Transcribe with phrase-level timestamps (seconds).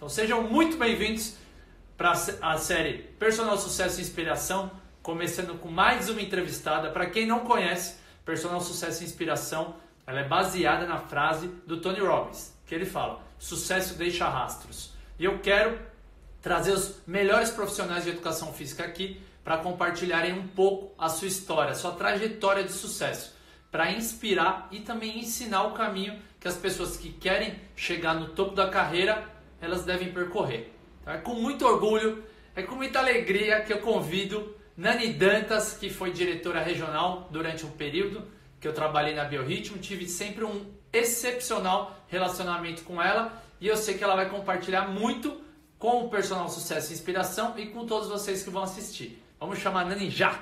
[0.00, 1.34] Então sejam muito bem-vindos
[1.94, 4.70] para a série Personal Sucesso e Inspiração,
[5.02, 6.88] começando com mais uma entrevistada.
[6.88, 9.76] Para quem não conhece, Personal Sucesso e Inspiração,
[10.06, 14.94] ela é baseada na frase do Tony Robbins, que ele fala: sucesso deixa rastros.
[15.18, 15.78] E eu quero
[16.40, 21.72] trazer os melhores profissionais de educação física aqui para compartilharem um pouco a sua história,
[21.72, 23.36] a sua trajetória de sucesso,
[23.70, 28.54] para inspirar e também ensinar o caminho que as pessoas que querem chegar no topo
[28.54, 30.72] da carreira, elas devem percorrer.
[31.00, 35.90] Então, é com muito orgulho, é com muita alegria que eu convido Nani Dantas, que
[35.90, 38.22] foi diretora regional durante um período
[38.60, 43.96] que eu trabalhei na Biorritmo, tive sempre um excepcional relacionamento com ela e eu sei
[43.96, 45.40] que ela vai compartilhar muito
[45.78, 49.22] com o personal sucesso e inspiração e com todos vocês que vão assistir.
[49.38, 50.38] Vamos chamar a Nani já!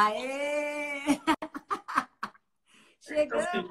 [0.00, 1.02] Aê!
[3.00, 3.70] Chegamos!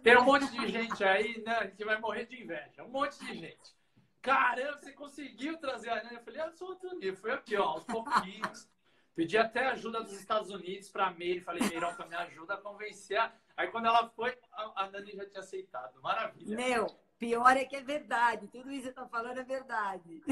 [0.00, 2.84] Tem um monte de gente aí, né, que vai morrer de inveja.
[2.84, 3.74] Um monte de gente.
[4.22, 6.14] Caramba, você conseguiu trazer a Nani?
[6.14, 7.16] Eu falei, absolutamente.
[7.16, 8.68] Foi aqui, ó, aos pouquinhos.
[9.14, 11.40] Pedi até ajuda dos Estados Unidos para a Meire.
[11.40, 13.20] Falei, Meiroca, me ajuda a convencer.
[13.56, 16.00] Aí quando ela foi, a Nani já tinha aceitado.
[16.00, 16.56] Maravilha.
[16.56, 16.86] Meu,
[17.18, 18.46] pior é que é verdade.
[18.46, 20.22] Tudo isso que você tá falando é verdade.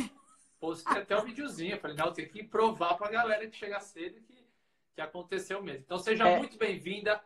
[0.61, 1.75] Postei até um videozinho.
[1.75, 4.38] Eu falei, não, tem que provar para a galera que chega cedo que,
[4.99, 5.83] que aconteceu mesmo.
[5.85, 6.37] Então seja é.
[6.37, 7.23] muito bem-vinda.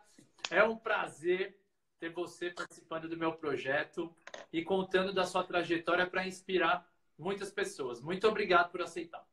[0.51, 1.57] É um prazer
[1.99, 4.15] ter você participando do meu projeto
[4.51, 7.99] e contando da sua trajetória para inspirar muitas pessoas.
[7.99, 9.25] Muito obrigado por aceitar.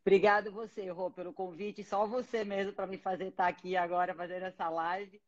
[0.00, 1.84] Obrigado você, Rô, pelo convite.
[1.84, 5.22] Só você mesmo para me fazer estar tá aqui agora fazendo essa live,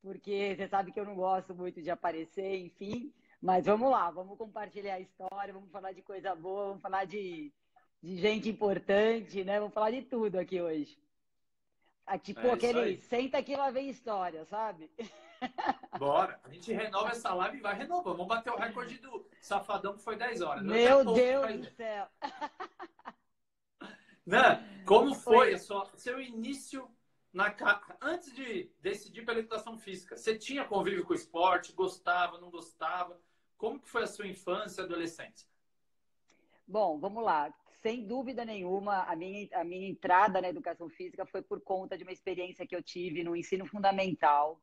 [0.00, 3.12] porque você sabe que eu não gosto muito de aparecer, enfim.
[3.42, 7.52] Mas vamos lá, vamos compartilhar a história, vamos falar de coisa boa, vamos falar de,
[8.06, 9.58] de gente importante, né?
[9.58, 10.96] Vamos falar de tudo aqui hoje.
[12.06, 14.88] Ah, tipo é aquele senta que lá vem história, sabe?
[15.98, 18.14] Bora, a gente renova essa live e vai renovar.
[18.14, 20.62] Vamos bater o recorde do Safadão que foi 10 horas.
[20.62, 22.06] Meu Deus do céu!
[24.24, 24.82] Né?
[24.84, 26.90] Como foi a sua, seu início
[27.32, 27.54] na
[28.00, 30.16] antes de decidir pela educação física?
[30.16, 31.72] Você tinha convívio com o esporte?
[31.72, 33.20] Gostava, não gostava?
[33.56, 35.48] Como que foi a sua infância e adolescência?
[36.66, 37.54] Bom, vamos lá.
[37.86, 42.02] Sem dúvida nenhuma, a minha, a minha entrada na educação física foi por conta de
[42.02, 44.60] uma experiência que eu tive no ensino fundamental.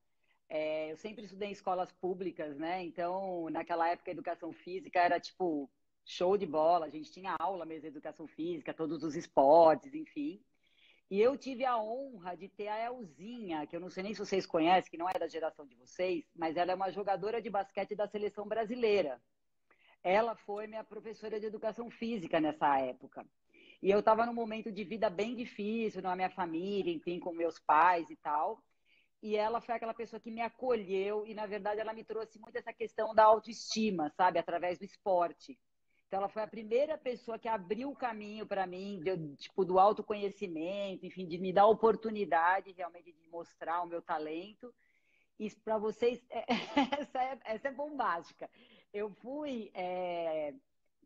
[0.50, 2.84] É, eu sempre estudei em escolas públicas, né?
[2.84, 5.72] Então, naquela época, a educação física era tipo
[6.04, 10.44] show de bola, a gente tinha aula mesmo de educação física, todos os esportes, enfim.
[11.10, 14.20] E eu tive a honra de ter a Elzinha, que eu não sei nem se
[14.20, 17.50] vocês conhecem, que não é da geração de vocês, mas ela é uma jogadora de
[17.50, 19.22] basquete da seleção brasileira.
[20.04, 23.26] Ela foi minha professora de educação física nessa época.
[23.82, 27.60] E eu estava num momento de vida bem difícil, na minha família, enfim, com meus
[27.60, 28.62] pais e tal.
[29.22, 32.58] E ela foi aquela pessoa que me acolheu e, na verdade, ela me trouxe muito
[32.58, 35.58] essa questão da autoestima, sabe, através do esporte.
[36.08, 39.80] Então, ela foi a primeira pessoa que abriu o caminho para mim, de, tipo, do
[39.80, 44.74] autoconhecimento, enfim, de me dar a oportunidade realmente de mostrar o meu talento.
[45.40, 48.50] E para vocês, essa, é, essa é bombástica.
[48.94, 50.54] Eu fui é,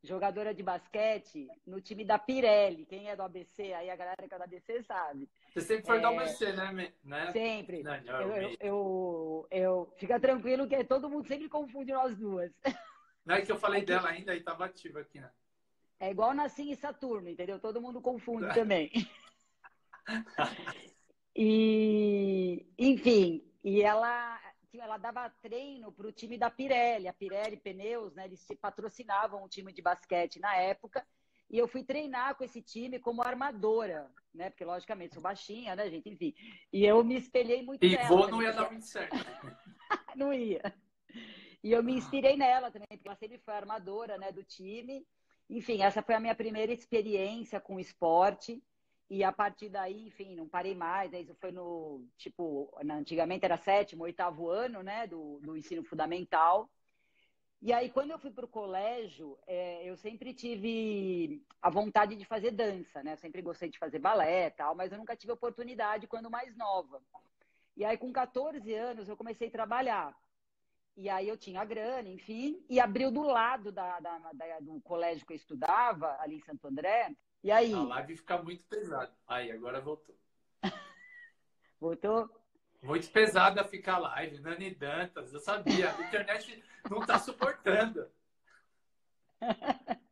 [0.04, 2.86] jogadora de basquete no time da Pirelli.
[2.86, 5.30] Quem é do ABC, aí a galera que é do ABC sabe.
[5.54, 6.94] Você sempre foi é, do ABC, né?
[7.04, 7.32] né?
[7.32, 7.84] Sempre.
[7.84, 12.52] Não, não, eu, eu, eu, eu, fica tranquilo que todo mundo sempre confunde nós duas.
[13.26, 15.30] Não é que eu falei dela ainda e estava ativa aqui, né?
[16.00, 17.60] É igual Nassim e Saturno, entendeu?
[17.60, 18.92] Todo mundo confunde também.
[21.36, 24.40] e, enfim, e ela,
[24.80, 28.26] ela dava treino para o time da Pirelli, a Pirelli Pneus, né?
[28.26, 31.06] Eles se patrocinavam um time de basquete na época.
[31.50, 34.50] E eu fui treinar com esse time como armadora, né?
[34.50, 36.10] Porque, logicamente, sou baixinha, né, gente?
[36.10, 36.34] Enfim.
[36.74, 38.04] E eu me espelhei muito e nela.
[38.04, 39.16] E vou não ia dar muito certo.
[40.16, 40.62] não ia.
[41.64, 45.06] E eu me inspirei nela também, porque ela sempre foi armadora né, do time.
[45.50, 48.62] Enfim, essa foi a minha primeira experiência com esporte.
[49.10, 51.14] E a partir daí, enfim, não parei mais.
[51.14, 56.70] Isso foi no, tipo, antigamente era sétimo, oitavo ano, né, do, do ensino fundamental.
[57.62, 62.24] E aí, quando eu fui para o colégio, é, eu sempre tive a vontade de
[62.24, 63.14] fazer dança, né?
[63.14, 66.56] Eu sempre gostei de fazer balé e tal, mas eu nunca tive oportunidade quando mais
[66.56, 67.02] nova.
[67.76, 70.16] E aí, com 14 anos, eu comecei a trabalhar.
[70.96, 75.26] E aí eu tinha grana, enfim, e abriu do lado da, da, da, do colégio
[75.26, 77.16] que eu estudava, ali em Santo André.
[77.44, 77.74] E aí?
[77.74, 79.14] A live fica muito pesada.
[79.28, 80.16] Aí, agora voltou.
[81.80, 82.30] voltou?
[82.82, 85.94] Muito pesada ficar a live, Nani Dantas, eu sabia.
[85.96, 88.08] A internet não está suportando.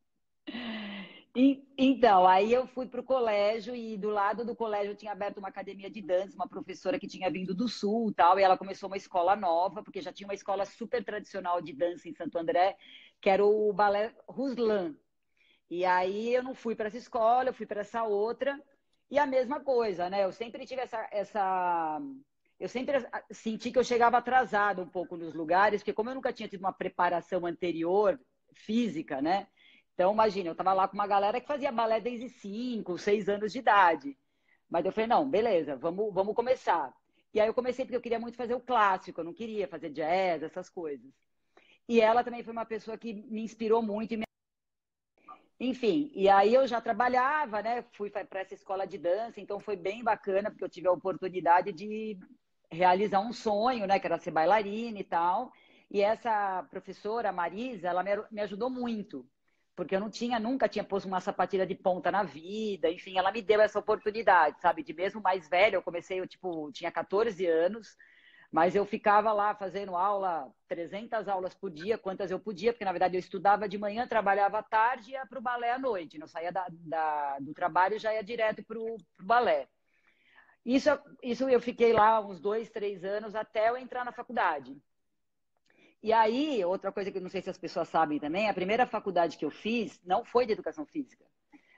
[1.38, 5.38] E, então, aí eu fui para o colégio e do lado do colégio tinha aberto
[5.38, 8.88] uma academia de dança, uma professora que tinha vindo do sul tal, e ela começou
[8.88, 12.77] uma escola nova, porque já tinha uma escola super tradicional de dança em Santo André,
[13.19, 14.95] que era o balé Ruslan.
[15.69, 18.59] E aí eu não fui para essa escola, eu fui para essa outra,
[19.09, 20.23] e a mesma coisa, né?
[20.23, 22.01] Eu sempre tive essa, essa
[22.59, 22.97] eu sempre
[23.31, 26.62] senti que eu chegava atrasado um pouco nos lugares, porque como eu nunca tinha tido
[26.62, 28.19] uma preparação anterior
[28.53, 29.47] física, né?
[29.94, 33.51] Então, imagina, eu estava lá com uma galera que fazia balé desde 5, 6 anos
[33.51, 34.17] de idade.
[34.69, 36.94] Mas eu falei, não, beleza, vamos, vamos começar.
[37.33, 39.89] E aí eu comecei porque eu queria muito fazer o clássico, eu não queria fazer
[39.89, 41.12] jazz, essas coisas.
[41.88, 44.25] E ela também foi uma pessoa que me inspirou muito e me
[45.60, 47.84] enfim, e aí eu já trabalhava, né?
[47.94, 51.72] Fui para essa escola de dança, então foi bem bacana, porque eu tive a oportunidade
[51.72, 52.18] de
[52.72, 54.00] realizar um sonho, né?
[54.00, 55.52] Que era ser bailarina e tal.
[55.90, 59.25] E essa professora, Marisa, ela me ajudou muito,
[59.75, 63.31] porque eu não tinha, nunca tinha posto uma sapatilha de ponta na vida, enfim, ela
[63.31, 64.84] me deu essa oportunidade, sabe?
[64.84, 67.96] De mesmo mais velha, eu comecei, eu, tipo, tinha 14 anos,
[68.56, 72.94] mas eu ficava lá fazendo aula, 300 aulas por dia, quantas eu podia, porque na
[72.94, 76.18] verdade eu estudava de manhã, trabalhava à tarde e ia para o balé à noite.
[76.18, 79.68] Não saía da, da, do trabalho já ia direto para o balé.
[80.66, 80.90] Isso,
[81.22, 84.81] isso eu fiquei lá uns dois, três anos até eu entrar na faculdade.
[86.01, 88.88] E aí, outra coisa que eu não sei se as pessoas sabem também, a primeira
[88.88, 91.25] faculdade que eu fiz não foi de educação física.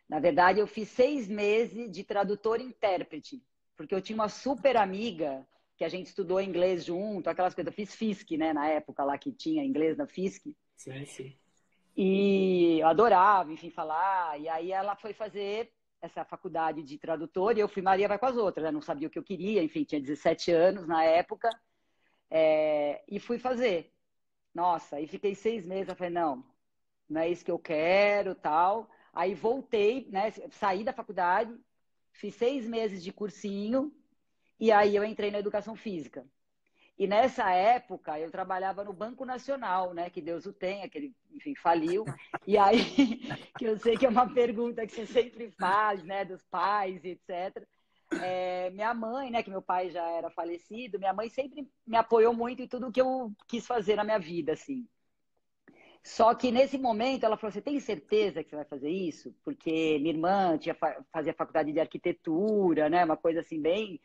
[0.07, 3.43] Na verdade, eu fiz seis meses de tradutor e intérprete,
[3.75, 5.43] porque eu tinha uma super amiga
[5.77, 7.71] que a gente estudou inglês junto, aquelas coisas.
[7.71, 10.55] Eu fiz FISC, né, na época lá que tinha inglês na FISC.
[10.75, 11.37] Sim, sim.
[11.95, 14.39] E eu adorava, enfim, falar.
[14.39, 15.71] E aí ela foi fazer
[16.01, 18.71] essa faculdade de tradutor e eu fui Maria vai com as outras, né?
[18.71, 21.49] não sabia o que eu queria, enfim, tinha 17 anos na época.
[22.29, 23.03] É...
[23.07, 23.93] e fui fazer.
[24.53, 26.43] Nossa, e fiquei seis meses, eu falei, não,
[27.07, 28.89] não é isso que eu quero, tal.
[29.13, 31.55] Aí voltei, né, saí da faculdade,
[32.11, 33.91] fiz seis meses de cursinho,
[34.59, 36.25] e aí eu entrei na educação física.
[36.97, 40.09] E nessa época eu trabalhava no Banco Nacional, né?
[40.09, 42.03] Que Deus o tenha, que ele, enfim, faliu.
[42.45, 42.79] E aí,
[43.57, 46.25] que eu sei que é uma pergunta que você sempre faz, né?
[46.25, 47.63] Dos pais, etc.
[48.19, 49.43] É, minha mãe, né?
[49.43, 53.01] Que meu pai já era falecido, minha mãe sempre me apoiou muito em tudo que
[53.01, 54.87] eu quis fazer na minha vida, assim.
[56.03, 59.35] Só que nesse momento ela falou: Você tem certeza que você vai fazer isso?
[59.43, 60.75] Porque minha irmã tinha,
[61.11, 63.05] fazia faculdade de arquitetura, né?
[63.05, 64.01] Uma coisa assim, bem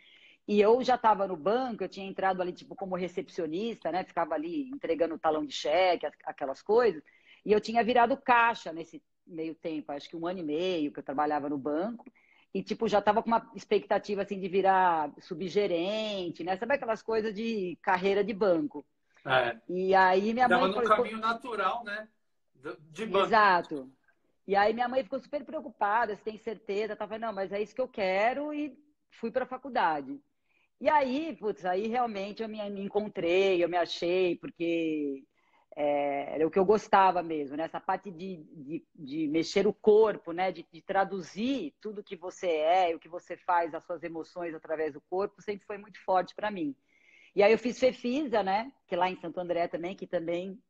[0.47, 4.05] e eu já estava no banco, eu tinha entrado ali tipo como recepcionista, né?
[4.05, 7.03] Ficava ali entregando o talão de cheque, aquelas coisas.
[7.45, 10.99] E eu tinha virado caixa nesse meio tempo, acho que um ano e meio que
[10.99, 12.05] eu trabalhava no banco.
[12.53, 16.57] E tipo já estava com uma expectativa assim de virar subgerente, né?
[16.57, 18.85] Sabe aquelas coisas de carreira de banco?
[19.25, 19.57] É.
[19.69, 22.09] E aí minha mãe no caminho natural, né?
[22.91, 23.27] De banco.
[23.27, 23.91] Exato.
[24.47, 26.97] E aí minha mãe ficou super preocupada, você tem certeza?
[26.97, 28.77] Tava, não, mas é isso que eu quero e
[29.13, 30.21] fui para a faculdade.
[30.83, 35.23] E aí, putz, aí realmente eu me, encontrei, eu me achei, porque
[35.77, 37.63] é, era o que eu gostava mesmo, né?
[37.67, 40.51] Essa parte de, de, de mexer o corpo, né?
[40.51, 44.93] De, de, traduzir tudo que você é, o que você faz, as suas emoções através
[44.93, 46.75] do corpo, sempre foi muito forte para mim.
[47.33, 48.73] E aí eu fiz Fefisa, né?
[48.89, 50.61] Que lá em Santo André também, que também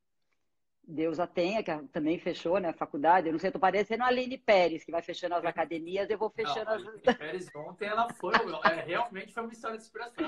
[0.85, 3.29] Deus a tenha, que também fechou, né, a faculdade.
[3.29, 6.19] Eu não sei, eu tô parecendo a Aline Pérez, que vai fechando as academias, eu
[6.19, 6.83] vou fechando não, as...
[6.83, 8.35] Aline Pérez ontem, ela foi,
[8.65, 10.27] é, realmente foi uma história de inspiração.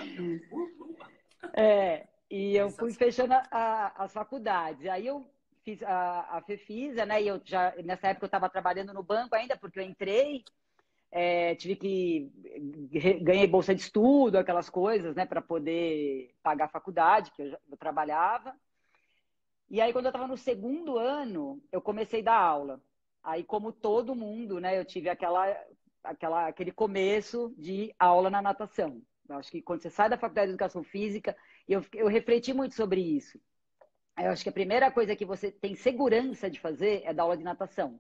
[1.55, 4.87] É, e eu fui fechando a, a, as faculdades.
[4.87, 5.27] Aí eu
[5.65, 9.35] fiz a, a FEFISA, né, e eu já, nessa época eu estava trabalhando no banco
[9.35, 10.45] ainda, porque eu entrei,
[11.11, 12.33] é, tive que,
[13.23, 17.77] ganhei bolsa de estudo, aquelas coisas, né, para poder pagar a faculdade, que eu, eu
[17.77, 18.55] trabalhava.
[19.75, 22.81] E aí, quando eu estava no segundo ano, eu comecei a dar aula.
[23.25, 25.53] Aí, como todo mundo, né, eu tive aquela,
[26.05, 29.03] aquela, aquele começo de aula na natação.
[29.29, 32.77] Eu acho que quando você sai da faculdade de educação física, eu, eu refleti muito
[32.77, 33.37] sobre isso.
[34.17, 37.37] Eu acho que a primeira coisa que você tem segurança de fazer é dar aula
[37.37, 37.99] de natação.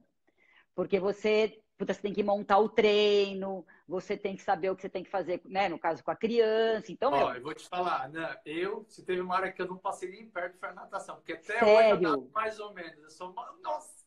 [0.76, 4.82] Porque você puta, você tem que montar o treino, você tem que saber o que
[4.82, 5.68] você tem que fazer, né?
[5.68, 6.90] No caso, com a criança.
[6.90, 7.36] Então, Ó, meu...
[7.36, 8.40] eu vou te falar, né?
[8.46, 11.16] Eu, se teve uma hora que eu não passei nem perto, foi a natação.
[11.16, 11.96] Porque até Sério?
[11.96, 13.02] hoje eu mais ou menos.
[13.02, 14.04] Eu sou Nossa!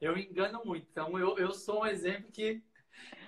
[0.00, 0.86] Eu engano muito.
[0.90, 2.62] Então, eu, eu sou um exemplo que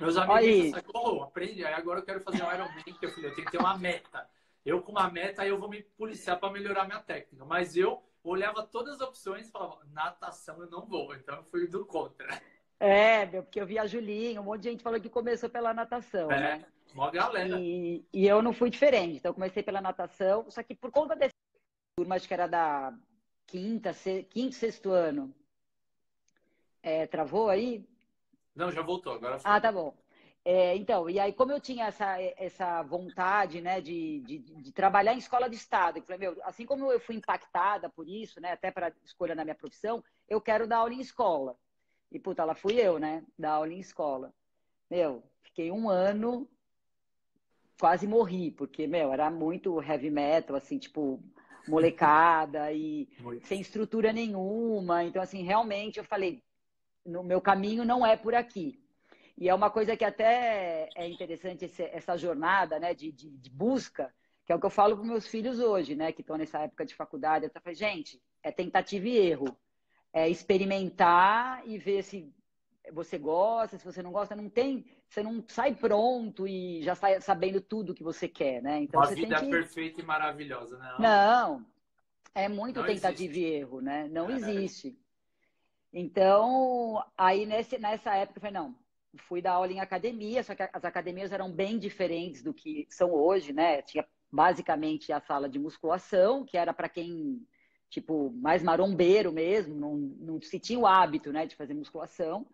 [0.00, 1.64] meus amigos falam, oh, aprende.
[1.64, 3.76] Aí agora eu quero fazer um Ironman, porque eu, falei, eu tenho que ter uma
[3.76, 4.28] meta.
[4.64, 7.45] Eu, com uma meta, aí eu vou me policiar para melhorar minha técnica.
[7.45, 11.14] Mas eu olhava todas as opções e falava, natação eu não vou.
[11.14, 12.28] Então, eu fui do contra.
[12.81, 15.75] É, meu, porque eu vi a Julinha, um monte de gente falou que começou pela
[15.75, 16.67] natação, é, né?
[16.95, 17.61] Uma galera.
[17.61, 21.15] E, e, eu não fui diferente, então eu comecei pela natação, só que por conta
[21.15, 21.35] desse
[21.95, 22.95] turma, acho que era da
[23.47, 25.35] quinta, se, quinto, sexto ano,
[26.83, 27.87] é, travou aí?
[28.57, 29.51] Não, já voltou, agora foi.
[29.51, 29.95] Ah, tá bom.
[30.43, 35.13] É, então, e aí, como eu tinha essa, essa vontade, né, de, de, de, trabalhar
[35.13, 38.53] em escola de Estado, eu falei, meu, assim como eu fui impactada por isso, né,
[38.53, 41.55] até para escolha na minha profissão, eu quero dar aula em escola.
[42.11, 44.35] E, puta, lá fui eu, né, dar aula em escola.
[44.90, 46.49] Meu, fiquei um ano,
[47.79, 51.23] quase morri, porque, meu, era muito heavy metal, assim, tipo,
[51.69, 53.47] molecada e muito.
[53.47, 55.05] sem estrutura nenhuma.
[55.05, 56.43] Então, assim, realmente eu falei,
[57.05, 58.83] no meu caminho não é por aqui.
[59.38, 63.50] E é uma coisa que até é interessante esse, essa jornada né, de, de, de,
[63.50, 64.12] busca,
[64.45, 66.85] que é o que eu falo para meus filhos hoje, né, que estão nessa época
[66.85, 67.47] de faculdade.
[67.47, 69.57] Eu falo, gente, é tentativa e erro.
[70.12, 72.33] É experimentar e ver se
[72.93, 77.21] você gosta, se você não gosta, não tem, você não sai pronto e já sai
[77.21, 78.81] sabendo tudo que você quer, né?
[78.83, 79.57] Então Uma você vida tem que...
[79.57, 80.97] perfeita e maravilhosa, né?
[80.99, 81.64] Não,
[82.35, 83.40] é muito não tentativa existe.
[83.40, 84.09] e erro, né?
[84.11, 84.99] Não é, existe.
[85.93, 88.75] Então, aí nesse, nessa época eu falei, não,
[89.19, 93.12] fui dar aula em academia, só que as academias eram bem diferentes do que são
[93.12, 93.83] hoje, né?
[93.83, 97.45] Tinha basicamente a sala de musculação, que era para quem,
[97.90, 102.47] tipo, mais marombeiro mesmo, não, não se tinha o hábito, né, de fazer musculação.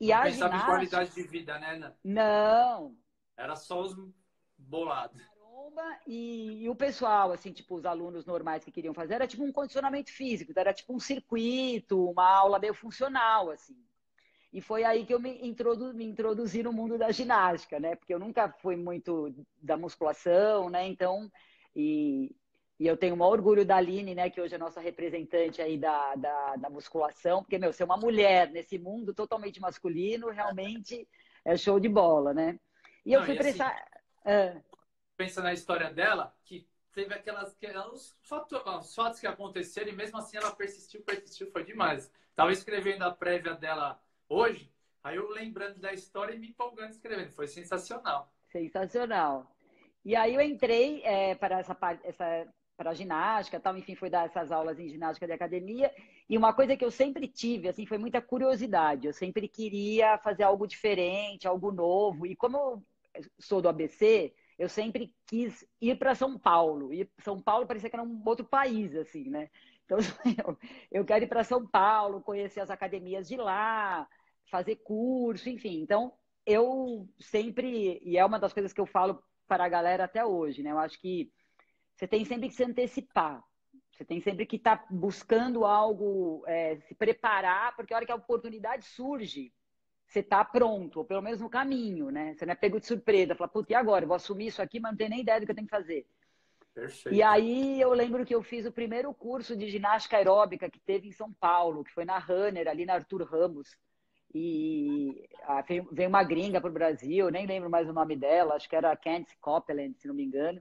[0.00, 0.56] E não a pensava ginástica...
[0.56, 1.96] em qualidade de vida, né, Ana?
[2.04, 2.96] Não.
[3.36, 3.96] Era só os
[4.58, 5.22] bolados.
[6.06, 9.52] E, e, o pessoal, assim, tipo, os alunos normais que queriam fazer, era tipo um
[9.52, 13.76] condicionamento físico, então era tipo um circuito, uma aula meio funcional, assim.
[14.52, 17.96] E foi aí que eu me, introdu, me introduzi no mundo da ginástica, né?
[17.96, 20.86] Porque eu nunca fui muito da musculação, né?
[20.86, 21.30] Então,
[21.74, 22.34] e,
[22.78, 24.28] e eu tenho o maior orgulho da Aline, né?
[24.28, 28.50] Que hoje é nossa representante aí da, da, da musculação, porque, meu, ser uma mulher
[28.50, 31.08] nesse mundo totalmente masculino, realmente
[31.44, 32.58] é show de bola, né?
[33.06, 33.70] E eu Não, fui prestar...
[33.70, 34.60] Assim, ah.
[35.16, 40.18] Pensa na história dela, que teve aquelas, aquelas fatos, os fatos que aconteceram e mesmo
[40.18, 42.10] assim ela persistiu, persistiu, foi demais.
[42.34, 44.72] Tava escrevendo a prévia dela hoje,
[45.04, 47.30] aí eu lembrando da história e me empolgando escrevendo.
[47.30, 48.32] Foi sensacional.
[48.48, 49.54] Sensacional.
[50.04, 54.50] E aí eu entrei é, para essa essa para ginástica, tal, enfim, fui dar essas
[54.50, 55.92] aulas em ginástica de academia.
[56.28, 59.06] E uma coisa que eu sempre tive, assim, foi muita curiosidade.
[59.06, 62.26] Eu sempre queria fazer algo diferente, algo novo.
[62.26, 62.82] E como eu
[63.38, 66.92] sou do ABC, eu sempre quis ir para São Paulo.
[66.92, 69.48] E São Paulo parecia que era um outro país, assim, né?
[69.84, 69.98] Então,
[70.90, 74.08] eu quero ir para São Paulo, conhecer as academias de lá,
[74.50, 75.80] fazer curso, enfim.
[75.80, 76.12] Então,
[76.46, 80.62] eu sempre, e é uma das coisas que eu falo para a galera até hoje,
[80.62, 80.70] né?
[80.70, 81.30] Eu acho que
[81.94, 83.42] você tem sempre que se antecipar.
[83.92, 88.10] Você tem sempre que estar tá buscando algo, é, se preparar, porque a hora que
[88.10, 89.52] a oportunidade surge,
[90.06, 92.34] você está pronto, ou pelo menos no caminho, né?
[92.34, 94.04] Você não é pego de surpresa, fala, puta, e agora?
[94.04, 95.76] Eu vou assumir isso aqui, mas não tenho nem ideia do que eu tenho que
[95.76, 96.06] fazer.
[96.74, 97.14] Perfeito.
[97.14, 101.06] E aí eu lembro que eu fiz o primeiro curso de ginástica aeróbica que teve
[101.06, 103.76] em São Paulo, que foi na Runner, ali na Arthur Ramos.
[104.34, 108.68] E ah, veio uma gringa para o Brasil, nem lembro mais o nome dela, acho
[108.68, 110.60] que era Candice Copeland, se não me engano.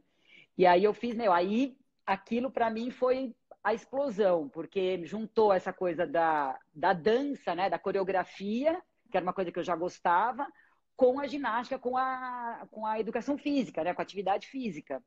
[0.58, 5.72] E aí eu fiz, meu, aí aquilo para mim foi a explosão, porque juntou essa
[5.72, 10.46] coisa da, da dança, né, da coreografia, que era uma coisa que eu já gostava,
[10.96, 15.02] com a ginástica, com a, com a educação física, né, com a atividade física.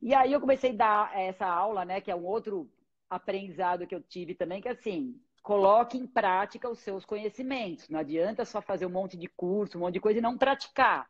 [0.00, 2.70] E aí eu comecei a dar essa aula, né, que é um outro
[3.08, 7.88] aprendizado que eu tive também, que é assim, coloque em prática os seus conhecimentos.
[7.88, 11.06] Não adianta só fazer um monte de curso, um monte de coisa e não praticar.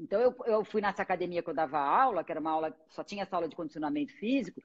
[0.00, 3.04] Então eu, eu fui nessa academia que eu dava aula, que era uma aula, só
[3.04, 4.62] tinha essa aula de condicionamento físico.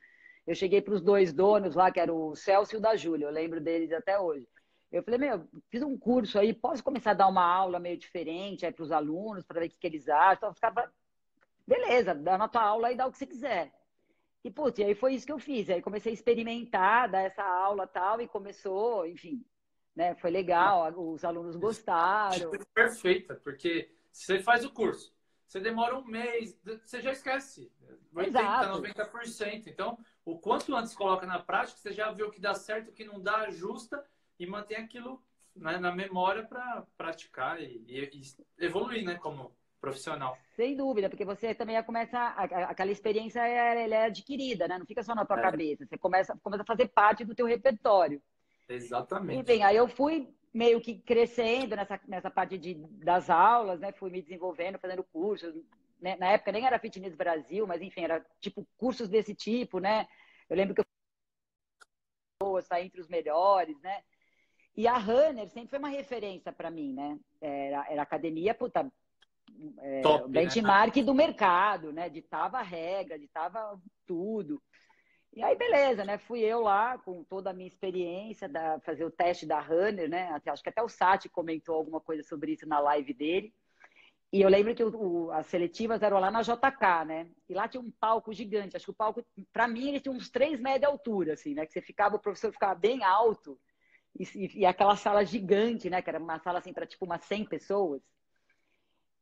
[0.48, 3.26] Eu cheguei para os dois donos lá, que era o Celso e o da Júlia,
[3.26, 4.48] eu lembro deles até hoje.
[4.92, 8.66] Eu falei, meu, fiz um curso aí, posso começar a dar uma aula meio diferente
[8.66, 10.36] aí para os alunos, para ver o que, que eles acham?
[10.38, 10.90] Então, eu ficava
[11.68, 13.74] beleza, dá na tua aula e dá o que você quiser.
[14.44, 15.70] E, putz, e aí foi isso que eu fiz.
[15.70, 19.44] Aí comecei a experimentar, dar essa aula tal, e começou, enfim,
[19.96, 20.14] né?
[20.16, 22.52] Foi legal, os alunos gostaram.
[22.74, 25.15] Perfeita, porque você faz o curso,
[25.48, 27.72] você demora um mês, você já esquece.
[28.14, 28.82] 80, Exato.
[28.82, 29.68] 90%.
[29.68, 32.94] Então, o quanto antes coloca na prática, você já vê o que dá certo, o
[32.94, 34.04] que não dá, ajusta
[34.40, 35.22] e mantém aquilo
[35.56, 39.16] né, na memória para praticar e, e, e evoluir, né?
[39.16, 40.36] Como profissional.
[40.56, 44.80] Sem dúvida, porque você também começa, aquela experiência é, ela é adquirida, né?
[44.80, 45.42] Não fica só na tua é.
[45.42, 48.20] cabeça, você começa, começa a fazer parte do teu repertório.
[48.68, 49.40] Exatamente.
[49.40, 53.92] Enfim, aí eu fui meio que crescendo nessa, nessa parte de, das aulas, né?
[53.92, 55.54] Fui me desenvolvendo, fazendo cursos.
[56.00, 56.16] Né?
[56.16, 60.08] Na época nem era Fitness Brasil, mas enfim, era tipo cursos desse tipo, né?
[60.50, 60.82] Eu lembro que
[62.42, 64.02] eu estar entre os melhores, né?
[64.78, 67.20] E a Runner sempre foi uma referência para mim, né?
[67.42, 68.90] Era, era academia, puta,
[69.80, 71.04] é, Top, benchmark né?
[71.04, 72.08] do mercado, né?
[72.08, 74.62] Ditava a regra, ditava tudo.
[75.36, 76.18] E aí, beleza, né?
[76.18, 80.30] Fui eu lá com toda a minha experiência, da, fazer o teste da Runner, né?
[80.30, 83.54] Até, acho que até o Sati comentou alguma coisa sobre isso na live dele.
[84.32, 87.30] E eu lembro que o, o, as seletivas eram lá na JK, né?
[87.50, 88.78] E lá tinha um palco gigante.
[88.78, 91.66] Acho que o palco, para mim, ele tinha uns três metros de altura, assim, né?
[91.66, 93.60] Que você ficava, o professor ficava bem alto.
[94.18, 96.02] E, e aquela sala gigante, né?
[96.02, 98.02] Que era uma sala, assim, para tipo umas 100 pessoas.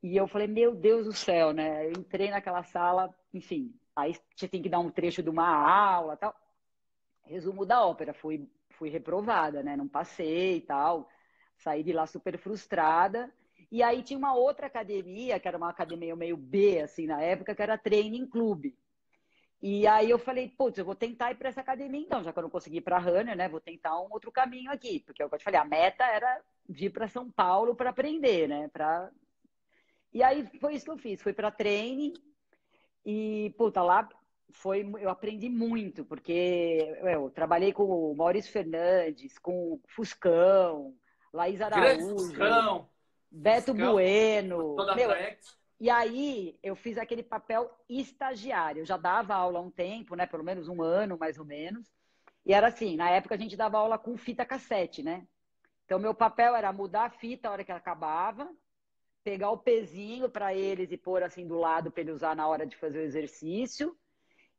[0.03, 1.87] E eu falei, meu Deus do céu, né?
[1.87, 3.73] Eu entrei naquela sala, enfim.
[3.95, 6.35] Aí você tem que dar um trecho de uma aula tal.
[7.23, 9.77] Resumo da ópera, fui, fui reprovada, né?
[9.77, 11.09] Não passei e tal.
[11.57, 13.31] Saí de lá super frustrada.
[13.71, 17.55] E aí tinha uma outra academia, que era uma academia meio B, assim, na época,
[17.55, 18.73] que era Training Club.
[19.61, 22.37] E aí eu falei, putz, eu vou tentar ir para essa academia então, já que
[22.37, 23.47] eu não consegui ir para a Runner, né?
[23.47, 26.91] Vou tentar um outro caminho aqui, porque é eu te falei, a meta era vir
[26.91, 28.67] para São Paulo para aprender, né?
[28.67, 29.09] Pra...
[30.11, 32.13] E aí foi isso que eu fiz, fui para training
[33.05, 34.07] e, puta, lá
[34.51, 40.93] foi, eu aprendi muito, porque eu trabalhei com o Maurício Fernandes, com o Fuscão,
[41.33, 42.09] Laís Araújo.
[42.09, 42.89] Fuscão.
[43.29, 44.75] Beto Bueno.
[44.95, 45.09] Meu,
[45.79, 48.81] e aí eu fiz aquele papel estagiário.
[48.81, 50.25] Eu já dava aula há um tempo, né?
[50.25, 51.91] Pelo menos um ano, mais ou menos.
[52.45, 55.27] E era assim, na época a gente dava aula com fita cassete, né?
[55.85, 58.49] Então meu papel era mudar a fita a hora que ela acabava,
[59.23, 62.65] pegar o pezinho para eles e pôr assim do lado para ele usar na hora
[62.65, 63.95] de fazer o exercício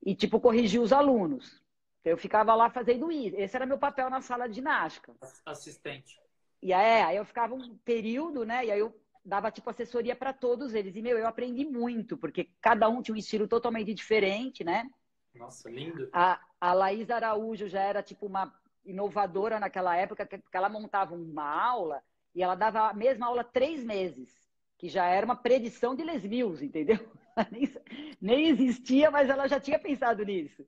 [0.04, 1.62] e tipo corrigir os alunos.
[2.00, 3.36] Então, eu ficava lá fazendo isso.
[3.36, 5.14] Esse era meu papel na sala de ginástica.
[5.46, 6.20] Assistente.
[6.62, 8.66] E aí, aí eu ficava um período, né?
[8.66, 8.94] E aí eu
[9.24, 10.96] dava tipo assessoria para todos eles.
[10.96, 14.90] E meu, eu aprendi muito, porque cada um tinha um estilo totalmente diferente, né?
[15.34, 16.08] Nossa, lindo.
[16.12, 18.54] A, a Laís Araújo já era tipo uma
[18.84, 22.02] inovadora naquela época, porque ela montava uma aula
[22.34, 24.43] e ela dava a mesma aula três meses,
[24.84, 26.98] que já era uma predição de Les Mills, entendeu?
[28.20, 30.62] nem, existia, mas ela já tinha pensado nisso.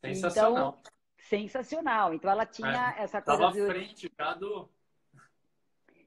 [0.00, 0.76] Sensacional.
[0.80, 2.12] Então, sensacional.
[2.12, 3.46] Então ela tinha é, essa coisa.
[3.46, 4.68] Estava à frente já do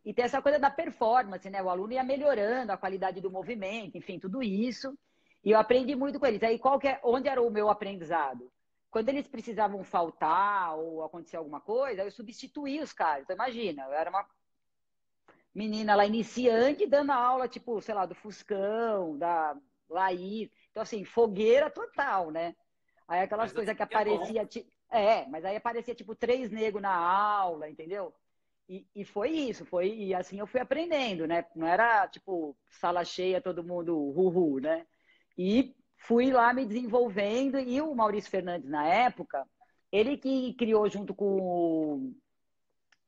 [0.03, 1.63] e tem essa coisa da performance, né?
[1.63, 4.98] O aluno ia melhorando a qualidade do movimento, enfim, tudo isso.
[5.41, 6.44] E eu aprendi muito com eles.
[6.44, 8.51] Aí, qual é, onde era o meu aprendizado?
[8.92, 13.24] Quando eles precisavam faltar ou acontecer alguma coisa, eu substituía os caras.
[13.24, 14.25] Então, imagina, eu era uma
[15.53, 19.55] menina lá iniciante dando aula, tipo, sei lá, do Fuscão, da
[19.90, 20.50] Laís.
[20.72, 22.55] Então, assim, fogueira total, né?
[23.07, 24.48] Aí aquelas coisas que aparecia.
[24.92, 28.14] É, mas aí aparecia, tipo, três negros na aula, entendeu?
[28.68, 31.44] E, e, foi isso, foi e assim eu fui aprendendo, né?
[31.55, 34.85] Não era tipo sala cheia, todo mundo ru né?
[35.35, 39.44] E fui lá me desenvolvendo e o Maurício Fernandes na época,
[39.92, 42.14] ele que criou junto com,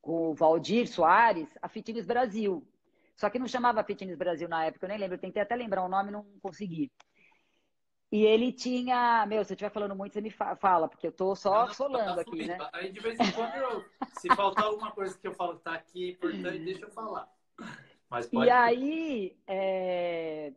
[0.02, 2.66] com o Valdir Soares a Fitness Brasil.
[3.16, 5.84] Só que não chamava Fitness Brasil na época, eu nem lembro, eu tentei até lembrar
[5.84, 6.92] o nome, não consegui.
[8.12, 9.26] E ele tinha.
[9.26, 12.16] Meu, se eu estiver falando muito, você me fala, porque eu tô só não, solando
[12.16, 12.58] tá aqui, né?
[12.74, 13.86] Aí de vez em quando, eu,
[14.20, 17.32] se faltar alguma coisa que eu falo que tá aqui importante, deixa eu falar.
[18.10, 18.48] Mas pode...
[18.48, 20.52] E aí, é...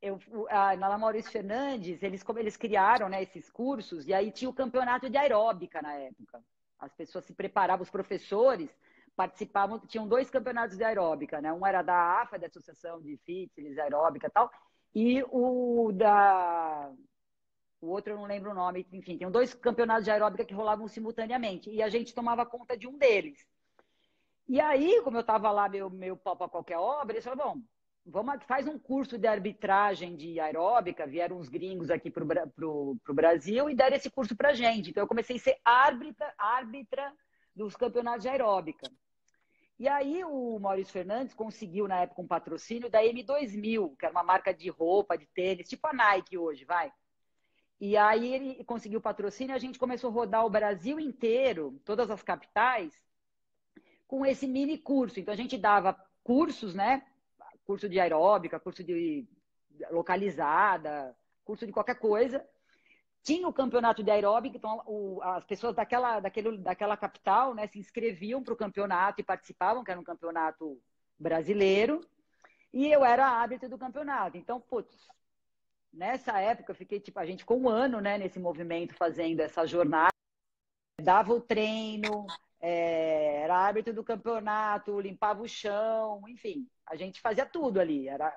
[0.00, 0.18] eu,
[0.50, 4.54] a, na Maurício Fernandes, eles, como eles criaram né, esses cursos, e aí tinha o
[4.54, 6.42] campeonato de aeróbica na época.
[6.82, 8.68] As pessoas se preparavam, os professores
[9.14, 11.52] participavam, tinham dois campeonatos de aeróbica, né?
[11.52, 14.50] Um era da AFA, da Associação de Fitness Aeróbica e tal,
[14.92, 16.92] e o da.
[17.80, 20.88] O outro eu não lembro o nome, enfim, tem dois campeonatos de aeróbica que rolavam
[20.88, 21.70] simultaneamente.
[21.70, 23.46] E a gente tomava conta de um deles.
[24.48, 27.62] E aí, como eu estava lá, meu, meu pau para qualquer obra, eles falaram: bom,
[28.04, 31.06] vamos, faz um curso de arbitragem de aeróbica.
[31.06, 34.90] Vieram uns gringos aqui para o Brasil e deram esse curso para gente.
[34.90, 37.12] Então, eu comecei a ser árbitra, árbitra
[37.54, 38.90] dos campeonatos de aeróbica.
[39.78, 44.22] E aí o Maurício Fernandes conseguiu, na época, um patrocínio da M2000, que era uma
[44.22, 46.92] marca de roupa, de tênis, tipo a Nike hoje, vai.
[47.80, 52.12] E aí ele conseguiu o patrocínio a gente começou a rodar o Brasil inteiro, todas
[52.12, 52.94] as capitais,
[54.06, 55.18] com esse mini curso.
[55.18, 57.04] Então a gente dava cursos, né?
[57.64, 59.26] Curso de aeróbica, curso de
[59.90, 62.44] localizada, curso de qualquer coisa.
[63.22, 67.78] Tinha o campeonato de aeróbica, então o, as pessoas daquela, daquele, daquela capital né, se
[67.78, 70.80] inscreviam para o campeonato e participavam, que era um campeonato
[71.18, 72.00] brasileiro,
[72.72, 74.36] e eu era árbitro do campeonato.
[74.36, 75.06] Então, putz,
[75.92, 79.64] nessa época eu fiquei, tipo, a gente ficou um ano né, nesse movimento fazendo essa
[79.66, 80.10] jornada,
[81.00, 82.26] dava o treino,
[82.62, 88.08] é, era árbitro do campeonato, limpava o chão, enfim, a gente fazia tudo ali.
[88.08, 88.32] Era,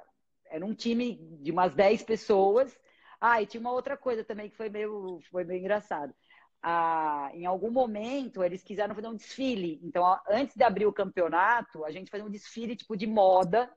[0.48, 2.78] era um time de umas 10 pessoas
[3.22, 6.14] ah, e tinha uma outra coisa também que foi meio, foi meio engraçado.
[6.62, 9.80] Ah, em algum momento, eles quiseram fazer um desfile.
[9.84, 13.72] Então, antes de abrir o campeonato, a gente fazia um desfile tipo de moda,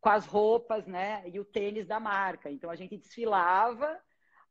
[0.00, 1.22] com as roupas, né?
[1.28, 2.50] E o tênis da marca.
[2.50, 4.00] Então, a gente desfilava,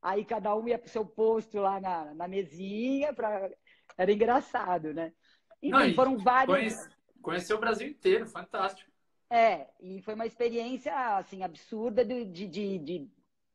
[0.01, 3.49] Aí cada um ia pro seu posto lá na, na mesinha, pra...
[3.97, 5.13] era engraçado, né?
[5.61, 6.55] Enfim, foram vários.
[6.55, 6.89] Conhece,
[7.21, 8.89] conheceu o Brasil inteiro, fantástico.
[9.29, 13.09] É, e foi uma experiência assim absurda de, de, de, de,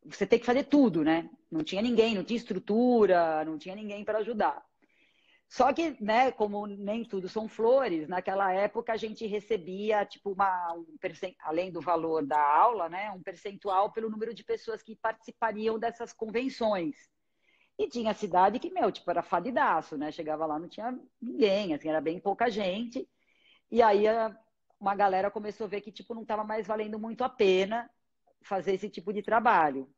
[0.06, 1.28] você ter que fazer tudo, né?
[1.50, 4.64] Não tinha ninguém, não tinha estrutura, não tinha ninguém para ajudar.
[5.48, 10.72] Só que, né, como nem tudo são flores, naquela época a gente recebia, tipo, uma,
[10.74, 10.96] um
[11.40, 16.12] além do valor da aula, né, um percentual pelo número de pessoas que participariam dessas
[16.12, 16.96] convenções.
[17.78, 20.10] E tinha cidade que, meu, tipo, era fadidaço, né?
[20.10, 23.08] Chegava lá, não tinha ninguém, assim, era bem pouca gente.
[23.70, 24.04] E aí
[24.80, 27.90] uma galera começou a ver que, tipo, não estava mais valendo muito a pena
[28.42, 29.88] fazer esse tipo de trabalho.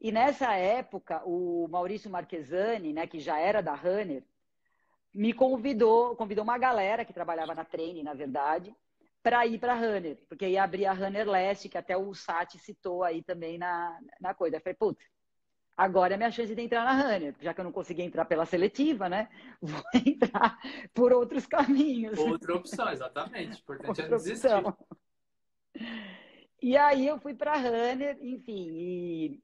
[0.00, 4.22] E nessa época, o Maurício Marquesani, né, que já era da Runner,
[5.12, 8.74] me convidou, convidou uma galera que trabalhava na Treine, na verdade,
[9.22, 12.58] para ir para a Runner, porque ia abrir a Runner Leste, que até o Sati
[12.58, 14.56] citou aí também na, na coisa.
[14.56, 15.04] Eu falei, putz,
[15.78, 18.44] agora é minha chance de entrar na Runner, já que eu não consegui entrar pela
[18.44, 19.28] seletiva, né?
[19.62, 20.58] Vou entrar
[20.92, 22.18] por outros caminhos.
[22.18, 23.60] Outra opção, exatamente.
[23.60, 24.46] Importante é Outra é desistir.
[24.48, 24.76] Opção.
[26.60, 29.40] E aí eu fui para a Runner, enfim, e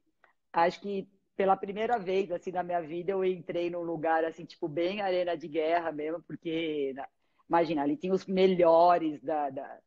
[0.51, 4.67] acho que pela primeira vez assim na minha vida eu entrei num lugar assim tipo
[4.67, 6.95] bem arena de guerra mesmo porque
[7.49, 9.79] imagina ali tinha os melhores da, da,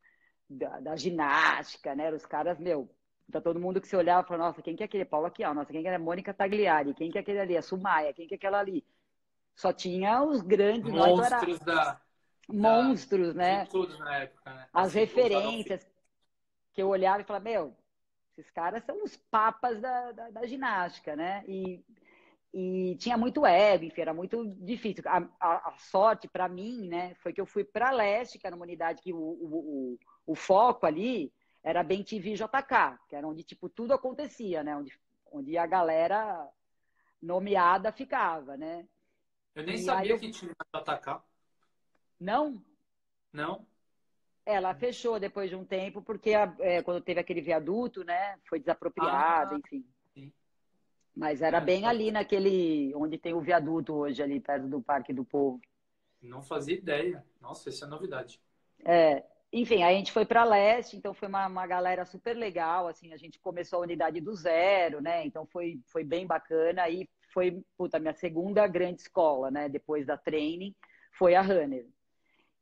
[0.49, 2.91] da, da ginástica né os caras meu
[3.31, 5.45] tá todo mundo que se olhava e falava nossa quem que é aquele Paulo aqui
[5.45, 5.53] ó?
[5.53, 5.95] Nossa quem que é?
[5.95, 6.95] A Mônica Tagliari.
[6.95, 7.57] Quem que é aquele ali?
[7.57, 8.13] A Sumaia.
[8.13, 8.85] Quem que é aquela ali?
[9.55, 12.01] Só tinha os grandes monstros da
[12.51, 13.67] monstros da, né?
[13.67, 14.67] tudo na época né?
[14.73, 15.87] as referências
[16.73, 17.77] que eu olhava e falava meu
[18.39, 21.43] esses caras são os papas da, da, da ginástica, né?
[21.49, 21.85] E,
[22.55, 25.03] e tinha muito ego, enfim, era muito difícil.
[25.07, 28.55] A, a, a sorte para mim, né, foi que eu fui para leste, que era
[28.55, 31.33] uma unidade que o, o, o, o, foco ali
[31.69, 34.75] era bem TV JK, que era onde tipo tudo acontecia, né?
[34.75, 34.99] Onde,
[35.31, 36.49] onde a galera
[37.21, 38.89] nomeada ficava, né?
[39.55, 40.19] Eu nem e sabia eu...
[40.19, 41.21] que tinha JK.
[42.19, 42.65] Não?
[43.31, 43.67] Não?
[44.47, 48.39] Ela fechou depois de um tempo, porque é, quando teve aquele viaduto, né?
[48.49, 49.87] Foi desapropriado, ah, enfim.
[50.15, 50.33] Sim.
[51.15, 51.91] Mas era é, bem tá.
[51.91, 52.95] ali naquele.
[52.95, 55.61] onde tem o viaduto hoje, ali perto do Parque do Povo.
[56.23, 57.23] Não fazia ideia.
[57.43, 58.41] Nossa, isso é novidade.
[58.87, 59.23] É,
[59.53, 63.13] enfim, aí a gente foi para leste, então foi uma, uma galera super legal, assim,
[63.13, 65.25] a gente começou a unidade do zero, né?
[65.27, 66.83] Então foi, foi bem bacana.
[66.83, 69.69] Aí foi, puta, minha segunda grande escola, né?
[69.69, 70.75] Depois da training,
[71.13, 71.87] foi a Runner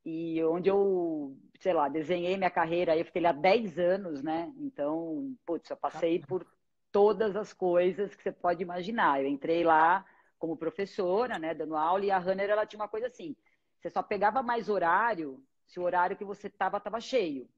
[0.07, 4.53] e onde eu, sei lá, desenhei minha carreira, eu fiquei lá 10 anos, né?
[4.57, 6.46] Então, putz, eu passei por
[6.92, 9.20] todas as coisas que você pode imaginar.
[9.20, 10.07] Eu entrei lá
[10.38, 13.35] como professora, né, dando aula, e a Runner, ela tinha uma coisa assim,
[13.81, 17.48] você só pegava mais horário se o horário que você estava estava cheio.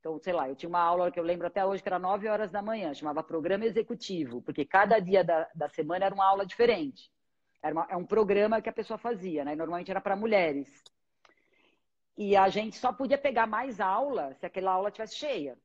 [0.00, 2.28] Então, sei lá, eu tinha uma aula que eu lembro até hoje que era 9
[2.28, 6.44] horas da manhã, chamava Programa Executivo, porque cada dia da, da semana era uma aula
[6.44, 7.10] diferente.
[7.62, 9.54] Era uma, é um programa que a pessoa fazia, né?
[9.56, 10.84] Normalmente era para mulheres.
[12.16, 15.58] E a gente só podia pegar mais aula se aquela aula tivesse cheia,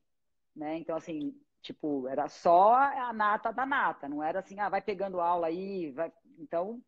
[0.56, 0.78] né?
[0.78, 5.20] Então, assim, tipo, era só a nata da nata, não era assim, ah, vai pegando
[5.20, 6.10] aula aí, vai...
[6.38, 6.82] Então,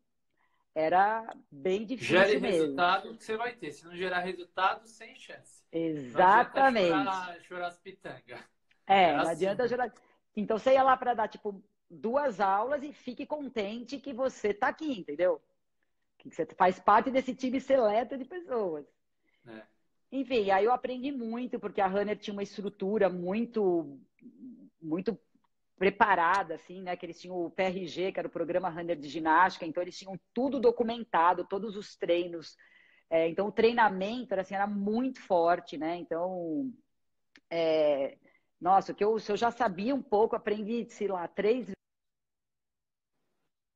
[0.75, 2.61] era bem difícil Gere mesmo.
[2.61, 3.71] resultado que você vai ter.
[3.71, 5.63] Se não gerar resultado, sem chance.
[5.71, 6.89] Exatamente.
[6.89, 8.39] Não chorar, chorar as pitangas.
[8.87, 9.31] É, não assim.
[9.31, 9.93] adianta chorar.
[10.35, 14.67] Então, você ia lá para dar, tipo, duas aulas e fique contente que você está
[14.69, 15.39] aqui, entendeu?
[16.17, 18.85] Que você faz parte desse time seleto de pessoas.
[19.47, 19.61] É.
[20.11, 23.99] Enfim, aí eu aprendi muito, porque a Runner tinha uma estrutura muito,
[24.81, 25.17] muito
[25.77, 26.95] preparada, assim, né?
[26.95, 30.19] Que eles tinham o PRG, que era o Programa Runner de Ginástica, então eles tinham
[30.33, 32.55] tudo documentado, todos os treinos.
[33.09, 35.97] É, então o treinamento era, assim, era muito forte, né?
[35.97, 36.71] Então,
[37.49, 38.17] é,
[38.59, 41.71] nossa, o que eu, eu já sabia um pouco, aprendi, sei lá, três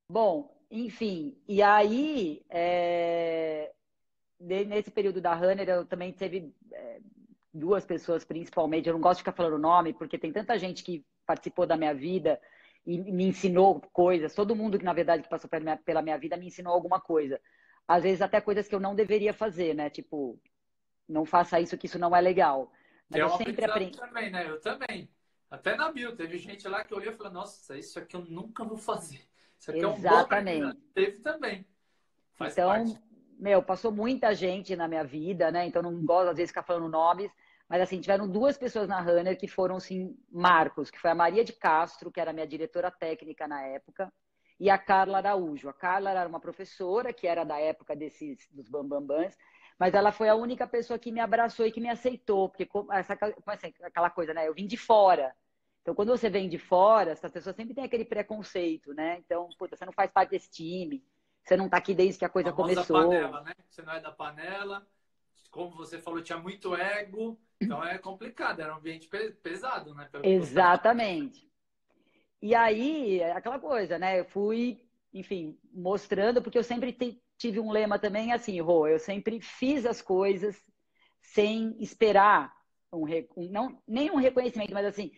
[0.10, 3.74] Bom, enfim, e aí é,
[4.40, 7.02] nesse período da Runner, eu também teve é,
[7.54, 8.88] duas pessoas, principalmente.
[8.88, 11.94] Eu não gosto de ficar falando nome, porque tem tanta gente que participou da minha
[11.94, 12.42] vida
[12.86, 14.34] e me ensinou coisas.
[14.34, 17.00] Todo mundo que, na verdade, que passou pela minha, pela minha vida me ensinou alguma
[17.00, 17.40] coisa.
[17.88, 19.90] Às vezes, até coisas que eu não deveria fazer, né?
[19.90, 20.40] Tipo,
[21.08, 22.72] não faça isso, que isso não é legal.
[23.10, 23.98] Mas é eu sempre aprendi.
[23.98, 24.50] também, né?
[24.50, 25.10] Eu também.
[25.52, 28.64] Até na Bio, teve gente lá que olhou e falou: Nossa, isso aqui eu nunca
[28.64, 29.22] vou fazer.
[29.60, 30.62] Isso aqui Exatamente.
[30.62, 31.66] é um bom Teve também.
[32.36, 33.08] Faz então, parte
[33.40, 35.66] meu, passou muita gente na minha vida, né?
[35.66, 37.32] Então não gosto às vezes de ficar falando nomes,
[37.70, 41.44] mas assim, tiveram duas pessoas na Runner que foram assim marcos, que foi a Maria
[41.44, 44.12] de Castro, que era minha diretora técnica na época,
[44.60, 45.70] e a Carla Araújo.
[45.70, 49.38] A Carla era uma professora que era da época desses dos bambambãs,
[49.78, 53.18] mas ela foi a única pessoa que me abraçou e que me aceitou, porque essa
[53.48, 54.48] assim, aquela coisa, né?
[54.48, 55.36] Eu vim de fora.
[55.82, 59.20] Então, quando você vem de fora, as pessoas sempre têm aquele preconceito, né?
[59.20, 61.04] Então, puta, você não faz parte desse time,
[61.44, 63.04] você não está aqui desde que a coisa a começou.
[63.04, 63.54] panela, né?
[63.70, 64.86] Você não é da panela,
[65.58, 69.10] como você falou, tinha muito ego, então é complicado, era um ambiente
[69.42, 70.08] pesado, né?
[70.22, 71.50] Exatamente.
[72.40, 74.20] E aí, aquela coisa, né?
[74.20, 74.80] Eu fui,
[75.12, 76.96] enfim, mostrando, porque eu sempre
[77.40, 80.56] tive um lema também assim, Rô, eu sempre fiz as coisas
[81.24, 82.56] sem esperar
[82.94, 83.06] um,
[83.50, 85.12] não, nem um reconhecimento, mas assim,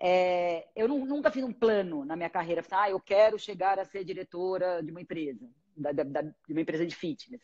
[0.00, 3.84] é, eu não, nunca fiz um plano na minha carreira, ah, eu quero chegar a
[3.84, 7.42] ser diretora de uma empresa, da, da, de uma empresa de fitness.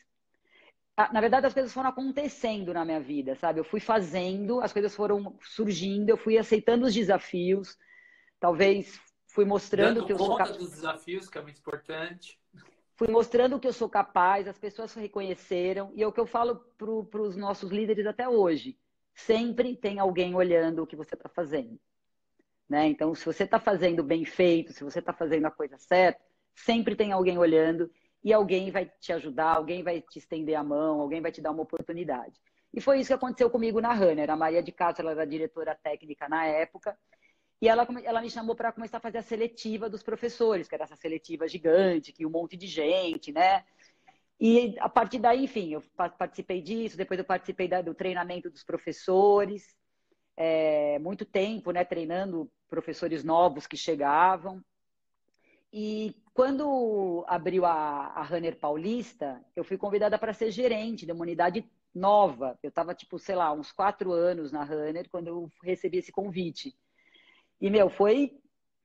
[1.01, 3.59] Ah, na verdade, as coisas foram acontecendo na minha vida, sabe?
[3.59, 7.79] Eu fui fazendo, as coisas foram surgindo, eu fui aceitando os desafios,
[8.39, 10.59] talvez fui mostrando Dando que eu sou capaz.
[10.59, 12.39] dos desafios, que é muito importante.
[12.97, 16.57] Fui mostrando que eu sou capaz, as pessoas reconheceram, e é o que eu falo
[16.77, 18.79] para os nossos líderes até hoje.
[19.15, 21.81] Sempre tem alguém olhando o que você está fazendo.
[22.69, 22.89] Né?
[22.89, 26.21] Então, se você está fazendo bem feito, se você está fazendo a coisa certa,
[26.55, 27.91] sempre tem alguém olhando
[28.23, 31.51] e alguém vai te ajudar, alguém vai te estender a mão, alguém vai te dar
[31.51, 32.39] uma oportunidade.
[32.73, 34.31] E foi isso que aconteceu comigo na Runner.
[34.31, 36.97] A Maria de Castro ela era diretora técnica na época,
[37.61, 40.85] e ela, ela me chamou para começar a fazer a seletiva dos professores, que era
[40.85, 43.65] essa seletiva gigante, que um monte de gente, né?
[44.41, 45.83] E a partir daí, enfim, eu
[46.19, 49.77] participei disso, depois eu participei do treinamento dos professores,
[50.35, 54.65] é, muito tempo, né, treinando professores novos que chegavam.
[55.73, 61.23] E quando abriu a, a Runner Paulista, eu fui convidada para ser gerente de uma
[61.23, 62.59] unidade nova.
[62.63, 66.77] Eu estava, tipo, sei lá, uns quatro anos na Runner quando eu recebi esse convite.
[67.61, 68.39] E, meu, foi,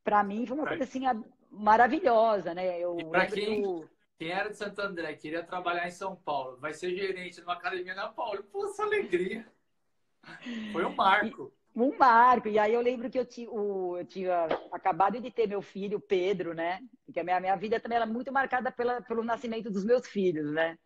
[0.04, 1.02] para mim, foi uma coisa assim
[1.50, 2.80] maravilhosa, né?
[2.80, 3.89] Eu e para quem, do...
[4.17, 7.95] quem era de Santo André, queria trabalhar em São Paulo, vai ser gerente numa academia
[7.95, 9.48] na Paulo, pô, essa alegria.
[10.71, 11.54] Foi um marco.
[11.75, 12.47] Um marco.
[12.47, 16.53] E aí eu lembro que eu, tinha, eu tinha acabado de ter meu filho, Pedro,
[16.53, 16.79] né?
[17.05, 20.51] Porque a minha, minha vida também era muito marcada pela, pelo nascimento dos meus filhos,
[20.51, 20.77] né?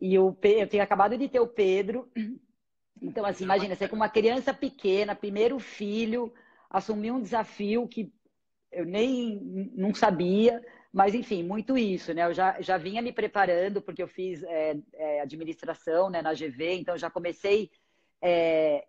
[0.00, 2.10] E o, eu tinha acabado de ter o Pedro.
[3.00, 6.32] Então, assim, imagina, você com uma criança pequena, primeiro filho,
[6.70, 8.12] assumir um desafio que
[8.70, 9.40] eu nem
[9.74, 12.24] não sabia, mas enfim, muito isso, né?
[12.26, 16.74] Eu já, já vinha me preparando, porque eu fiz é, é, administração né, na GV,
[16.74, 17.70] então já comecei
[18.22, 18.84] é,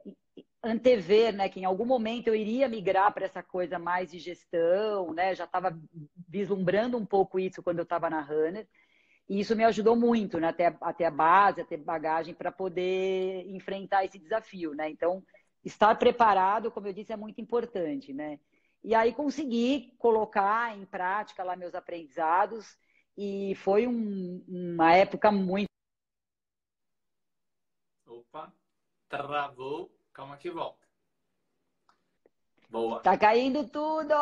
[0.64, 5.14] antever, né, que em algum momento eu iria migrar para essa coisa mais de gestão,
[5.14, 5.36] né?
[5.36, 5.78] Já estava
[6.28, 8.68] vislumbrando um pouco isso quando eu estava na Runner.
[9.28, 10.48] E isso me ajudou muito, né?
[10.48, 14.90] Até, até a base, até bagagem para poder enfrentar esse desafio, né?
[14.90, 15.24] Então,
[15.64, 18.40] estar preparado, como eu disse, é muito importante, né?
[18.84, 22.78] E aí consegui colocar em prática lá meus aprendizados
[23.18, 25.70] e foi um, uma época muito.
[28.06, 28.54] Opa!
[29.08, 29.90] Travou.
[30.14, 30.88] Calma que volta.
[32.70, 33.00] Boa.
[33.02, 34.14] Tá caindo tudo!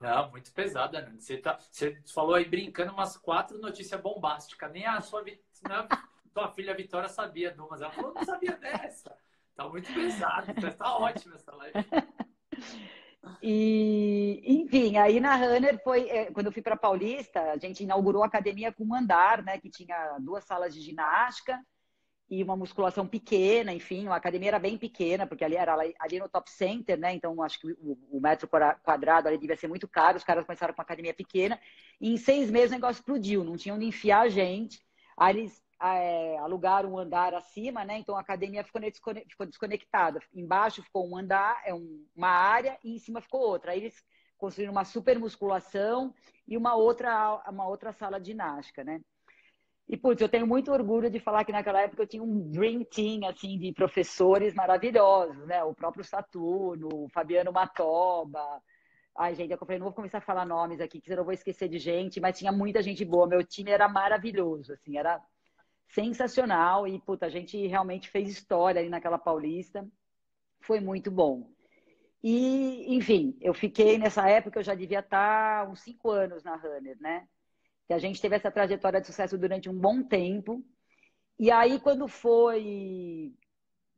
[0.00, 1.14] Não, muito pesada, né?
[1.18, 4.72] Você, tá, você falou aí brincando umas quatro notícias bombásticas.
[4.72, 5.22] Nem a sua,
[5.68, 5.86] não,
[6.32, 7.82] tua filha Vitória sabia de umas.
[7.82, 9.14] Ela falou, não sabia dessa.
[9.54, 10.54] Tá muito pesado.
[10.78, 11.74] Tá ótima essa live.
[13.42, 18.22] E, enfim, aí na Runner foi, é, quando eu fui para Paulista, a gente inaugurou
[18.22, 21.58] a academia com um andar, né, que tinha duas salas de ginástica
[22.30, 26.28] e uma musculação pequena, enfim, a academia era bem pequena, porque ali era ali no
[26.28, 27.12] top center, né?
[27.12, 30.72] Então acho que o, o metro quadrado ali devia ser muito caro, os caras começaram
[30.72, 31.60] com uma academia pequena,
[32.00, 34.80] e em seis meses o negócio explodiu, não tinham onde enfiar a gente.
[35.18, 37.98] Aí eles é, alugaram um andar acima, né?
[37.98, 38.80] Então a academia ficou,
[39.28, 40.20] ficou desconectada.
[40.32, 43.72] Embaixo ficou um andar, é um, uma área, e em cima ficou outra.
[43.72, 44.04] Aí eles
[44.38, 46.14] construíram uma super musculação
[46.46, 49.00] e uma outra, uma outra sala de ginástica, né?
[49.92, 52.84] E, putz, eu tenho muito orgulho de falar que naquela época eu tinha um dream
[52.84, 55.64] team, assim, de professores maravilhosos, né?
[55.64, 58.62] O próprio Saturno, o Fabiano Matoba.
[59.18, 61.34] Ai, gente, eu falei, não vou começar a falar nomes aqui, que senão eu vou
[61.34, 63.26] esquecer de gente, mas tinha muita gente boa.
[63.26, 65.20] Meu time era maravilhoso, assim, era
[65.88, 66.86] sensacional.
[66.86, 69.84] E, puta, a gente realmente fez história ali naquela Paulista.
[70.60, 71.50] Foi muito bom.
[72.22, 76.96] E, enfim, eu fiquei nessa época, eu já devia estar uns cinco anos na Runner,
[77.00, 77.26] né?
[77.90, 80.64] Que a gente teve essa trajetória de sucesso durante um bom tempo.
[81.36, 83.34] E aí, quando foi,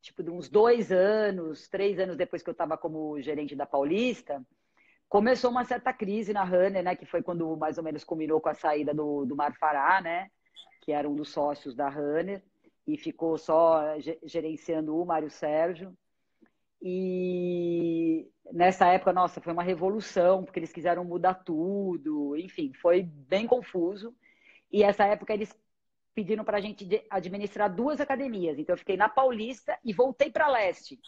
[0.01, 4.43] tipo, uns dois anos, três anos depois que eu estava como gerente da Paulista,
[5.11, 6.97] começou uma certa crise na Runner, né?
[6.97, 10.31] Que foi quando mais ou menos combinou com a saída do, do Marfará, né?
[10.81, 12.43] Que era um dos sócios da Runner.
[12.87, 13.83] E ficou só
[14.25, 15.95] gerenciando o Mário Sérgio.
[16.83, 23.47] E nessa época, nossa, foi uma revolução, porque eles quiseram mudar tudo, enfim, foi bem
[23.47, 24.15] confuso.
[24.71, 25.57] E essa época eles
[26.13, 28.59] pediram para a gente administrar duas academias.
[28.59, 30.99] Então eu fiquei na Paulista e voltei para Leste.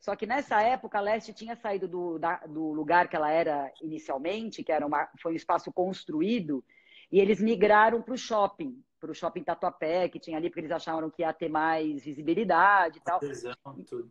[0.00, 3.70] Só que nessa época a Leste tinha saído do, da, do lugar que ela era
[3.82, 6.64] inicialmente, que era uma, foi um espaço construído,
[7.12, 10.72] e eles migraram para o shopping, para o shopping Tatuapé, que tinha ali, porque eles
[10.72, 13.20] acharam que ia ter mais visibilidade e tal.
[13.20, 13.54] Tesão,
[13.86, 14.10] tudo.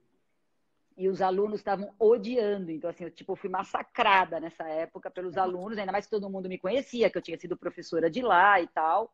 [0.96, 2.72] E os alunos estavam odiando.
[2.72, 6.48] Então, assim, eu tipo, fui massacrada nessa época pelos alunos, ainda mais que todo mundo
[6.48, 9.12] me conhecia, que eu tinha sido professora de lá e tal.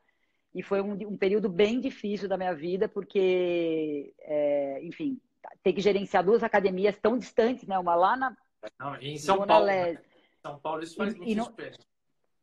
[0.54, 5.20] E foi um, um período bem difícil da minha vida, porque, é, enfim,
[5.64, 7.78] ter que gerenciar duas academias tão distantes, né?
[7.78, 8.38] Uma lá na.
[8.80, 9.68] Não, em São Paulo.
[9.68, 9.98] Né?
[10.42, 11.56] São Paulo, isso faz e, muito e, no,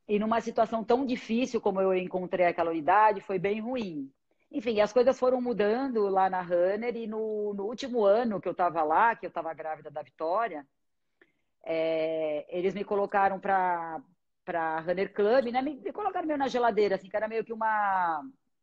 [0.08, 4.10] e numa situação tão difícil como eu encontrei aquela unidade, foi bem ruim.
[4.50, 8.52] Enfim, as coisas foram mudando lá na Runner e no, no último ano que eu
[8.52, 10.66] estava lá, que eu estava grávida da Vitória,
[11.64, 14.00] é, eles me colocaram para
[14.44, 15.60] para Runner Club, né?
[15.60, 18.22] Me, me, colocaram meio na geladeira, assim, que era meio que uma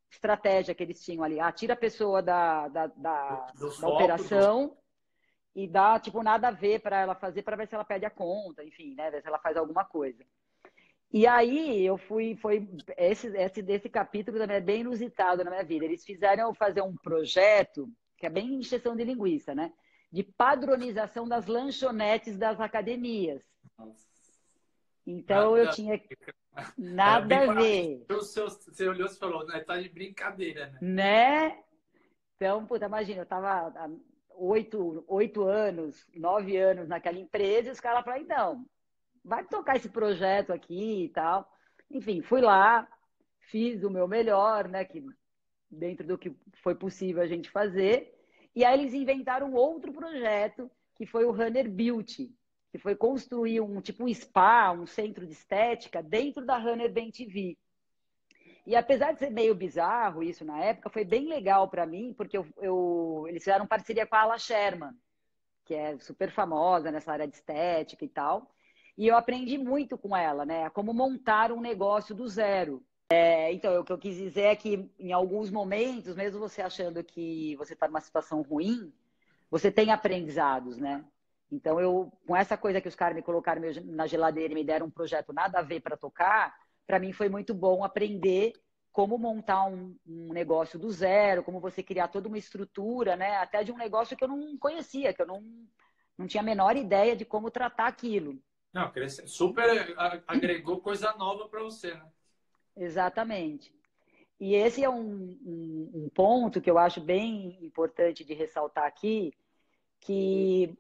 [0.10, 1.42] estratégia que eles tinham ali.
[1.42, 4.78] Ah, tira a pessoa da, da, da, da operação
[5.54, 8.10] e dá, tipo, nada a ver para ela fazer para ver se ela pede a
[8.10, 9.12] conta, enfim, né?
[9.12, 10.26] Ver se ela faz alguma coisa.
[11.14, 15.64] E aí eu fui, foi esse, esse desse capítulo também é bem inusitado na minha
[15.64, 15.86] vida.
[15.86, 19.72] Eles fizeram eu fazer um projeto que é bem injeção de linguiça, né?
[20.12, 23.44] De padronização das lanchonetes das academias.
[25.06, 26.02] Então nada, eu tinha
[26.76, 28.06] nada a ver.
[28.10, 29.60] O seu, você olhou e falou, né?
[29.60, 30.80] Tá de brincadeira, né?
[30.82, 31.64] Né?
[32.38, 33.90] Então, puta, imagina, eu tava há
[34.36, 38.66] oito, oito anos, nove anos naquela empresa e os caras falaram, então,
[39.24, 41.50] vai tocar esse projeto aqui e tal.
[41.90, 42.88] Enfim, fui lá,
[43.50, 44.84] fiz o meu melhor, né?
[44.84, 45.04] Que
[45.70, 48.14] dentro do que foi possível a gente fazer.
[48.56, 52.32] E aí eles inventaram outro projeto, que foi o Runner Beauty,
[52.72, 57.12] que foi construir um tipo um spa, um centro de estética dentro da Runner Ben
[57.12, 57.58] TV.
[58.66, 62.38] E apesar de ser meio bizarro isso na época, foi bem legal para mim, porque
[62.38, 64.94] eu, eu, eles fizeram parceria com a Ala Sherman,
[65.66, 68.54] que é super famosa nessa área de estética e tal.
[68.98, 70.70] E eu aprendi muito com ela, né?
[70.70, 72.84] Como montar um negócio do zero.
[73.10, 77.04] É, então, o que eu quis dizer é que em alguns momentos, mesmo você achando
[77.04, 78.94] que você está numa situação ruim,
[79.50, 81.06] você tem aprendizados, né?
[81.52, 84.88] Então, eu, com essa coisa que os caras me colocaram na geladeira e me deram
[84.88, 86.56] um projeto nada a ver para tocar,
[86.88, 88.54] para mim foi muito bom aprender
[88.92, 93.38] como montar um, um, negócio do zero, como você criar toda uma estrutura, né?
[93.38, 95.44] Até de um negócio que eu não conhecia, que eu não,
[96.18, 98.40] não tinha a menor ideia de como tratar aquilo.
[98.74, 98.92] Não,
[99.28, 99.96] super
[100.28, 102.12] agregou coisa nova para você, né?
[102.76, 103.72] Exatamente.
[104.40, 109.32] E esse é um, um, um, ponto que eu acho bem importante de ressaltar aqui,
[110.00, 110.76] que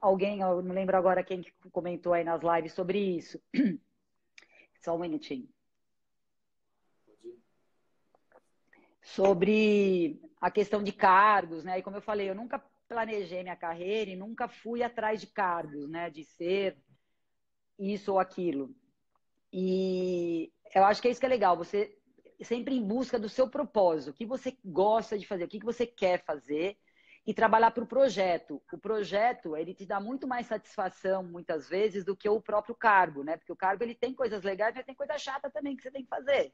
[0.00, 3.42] alguém, eu não lembro agora quem comentou aí nas lives sobre isso.
[4.84, 5.48] Só um minutinho.
[9.02, 11.78] Sobre a questão de cargos, né?
[11.78, 15.88] E como eu falei, eu nunca planejei minha carreira e nunca fui atrás de cargos,
[15.88, 16.10] né?
[16.10, 16.76] De ser
[17.78, 18.74] isso ou aquilo.
[19.52, 21.96] E eu acho que é isso que é legal, você
[22.42, 25.86] sempre em busca do seu propósito, o que você gosta de fazer, o que você
[25.86, 26.76] quer fazer
[27.26, 28.62] e trabalhar para o projeto.
[28.72, 33.24] O projeto, ele te dá muito mais satisfação, muitas vezes, do que o próprio cargo,
[33.24, 33.36] né?
[33.36, 36.04] Porque o cargo, ele tem coisas legais, mas tem coisa chata também que você tem
[36.04, 36.52] que fazer.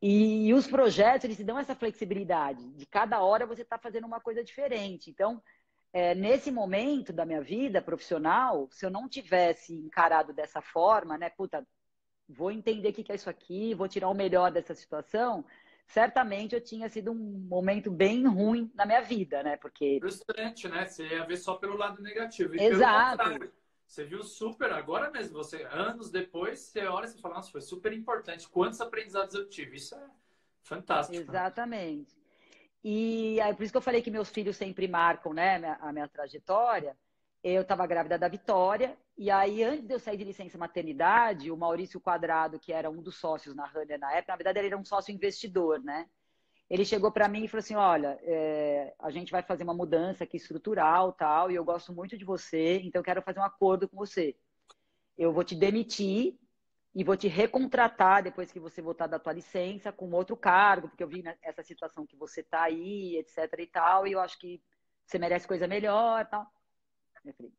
[0.00, 2.70] E, os projetos, eles te dão essa flexibilidade.
[2.74, 5.10] De cada hora você está fazendo uma coisa diferente.
[5.10, 5.42] Então,
[5.92, 11.28] é, nesse momento da minha vida profissional, se eu não tivesse encarado dessa forma, né,
[11.28, 11.66] puta,
[12.28, 15.44] vou entender o que é isso aqui, vou tirar o melhor dessa situação,
[15.86, 19.56] certamente eu tinha sido um momento bem ruim na minha vida, né?
[19.58, 19.98] Porque.
[20.00, 20.86] Frustrante, né?
[20.86, 22.54] Você ia ver só pelo lado negativo.
[22.54, 23.50] Exato.
[23.86, 27.92] você viu super, agora mesmo, você, anos depois, você olha e fala, nossa, foi super
[27.92, 28.48] importante.
[28.48, 29.76] Quantos aprendizados eu tive?
[29.76, 30.06] Isso é
[30.62, 31.18] fantástico.
[31.18, 31.22] Né?
[31.22, 32.16] Exatamente.
[32.16, 32.21] Né?
[32.84, 36.08] E aí, por isso que eu falei que meus filhos sempre marcam né, a minha
[36.08, 36.96] trajetória.
[37.42, 41.56] Eu estava grávida da Vitória, e aí, antes de eu sair de licença maternidade, o
[41.56, 44.78] Maurício Quadrado, que era um dos sócios na Runner na época, na verdade, ele era
[44.78, 46.08] um sócio investidor, né?
[46.70, 50.24] Ele chegou para mim e falou assim: Olha, é, a gente vai fazer uma mudança
[50.24, 53.88] aqui estrutural tal, e eu gosto muito de você, então eu quero fazer um acordo
[53.88, 54.36] com você.
[55.18, 56.38] Eu vou te demitir
[56.94, 61.02] e vou te recontratar depois que você voltar da tua licença com outro cargo, porque
[61.02, 64.62] eu vi essa situação que você tá aí, etc e tal, e eu acho que
[65.06, 66.46] você merece coisa melhor tal.
[67.24, 67.52] Eu falei,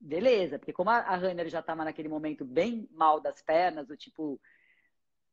[0.00, 4.40] beleza, porque como a Runner já estava naquele momento bem mal das pernas, do tipo,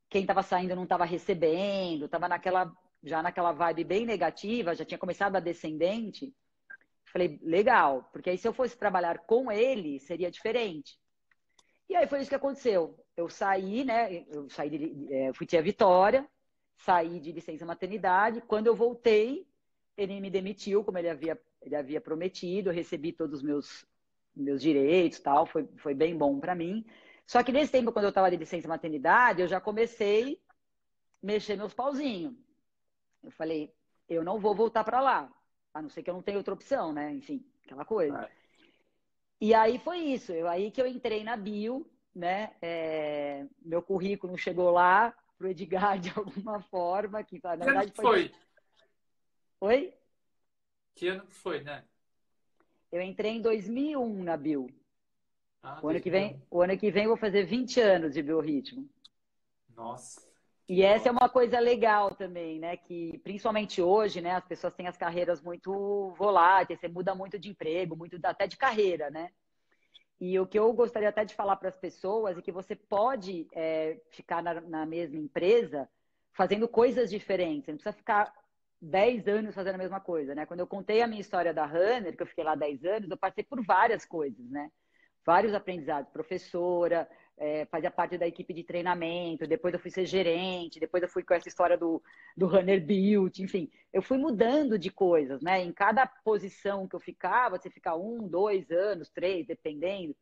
[0.08, 2.72] quem estava saindo não estava recebendo, estava naquela,
[3.02, 6.32] já naquela vibe bem negativa, já tinha começado a descendente,
[7.06, 10.98] falei, legal, porque aí se eu fosse trabalhar com ele, seria diferente.
[11.88, 13.03] E aí foi isso que aconteceu.
[13.16, 14.24] Eu saí, né?
[14.28, 16.28] Eu saí de, é, fui ter a Vitória,
[16.76, 18.40] saí de licença maternidade.
[18.42, 19.46] Quando eu voltei,
[19.96, 23.86] ele me demitiu, como ele havia ele havia prometido, eu recebi todos os meus,
[24.36, 26.84] meus direitos tal, foi, foi bem bom para mim.
[27.26, 30.40] Só que nesse tempo, quando eu estava de licença maternidade, eu já comecei
[31.22, 32.34] a mexer meus pauzinhos.
[33.22, 33.72] Eu falei,
[34.08, 35.32] eu não vou voltar para lá,
[35.72, 37.14] a não ser que eu não tenha outra opção, né?
[37.14, 38.24] Enfim, aquela coisa.
[38.24, 38.30] É.
[39.40, 42.54] E aí foi isso, eu, aí que eu entrei na bio, né?
[42.62, 48.04] É, meu currículo chegou lá pro Edgar de alguma forma, que na verdade foi.
[48.04, 48.32] foi.
[49.60, 49.94] Oi?
[50.94, 51.84] Que ano que foi, né?
[52.92, 54.68] Eu entrei em 2001 na bio.
[55.62, 58.22] Ah, o, ano que vem, o ano que vem eu vou fazer 20 anos de
[58.22, 58.88] biorritmo.
[59.74, 60.22] Nossa.
[60.68, 62.76] E essa é uma coisa legal também, né?
[62.76, 64.32] Que principalmente hoje, né?
[64.32, 68.56] As pessoas têm as carreiras muito voláteis, você muda muito de emprego, muito até de
[68.56, 69.30] carreira, né?
[70.20, 73.46] E o que eu gostaria até de falar para as pessoas é que você pode
[73.52, 75.88] é, ficar na, na, mesma empresa
[76.32, 77.64] fazendo coisas diferentes.
[77.64, 78.32] Você não precisa ficar
[78.80, 80.46] 10 anos fazendo a mesma coisa, né?
[80.46, 83.16] Quando eu contei a minha história da Runner, que eu fiquei lá 10 anos, eu
[83.16, 84.70] passei por várias coisas, né?
[85.24, 86.10] Vários aprendizados.
[86.10, 91.08] Professora, é, fazia parte da equipe de treinamento, depois eu fui ser gerente, depois eu
[91.08, 92.02] fui com essa história do,
[92.36, 95.62] do runner build, enfim, eu fui mudando de coisas, né?
[95.62, 100.14] Em cada posição que eu ficava, você fica um, dois anos, três, dependendo.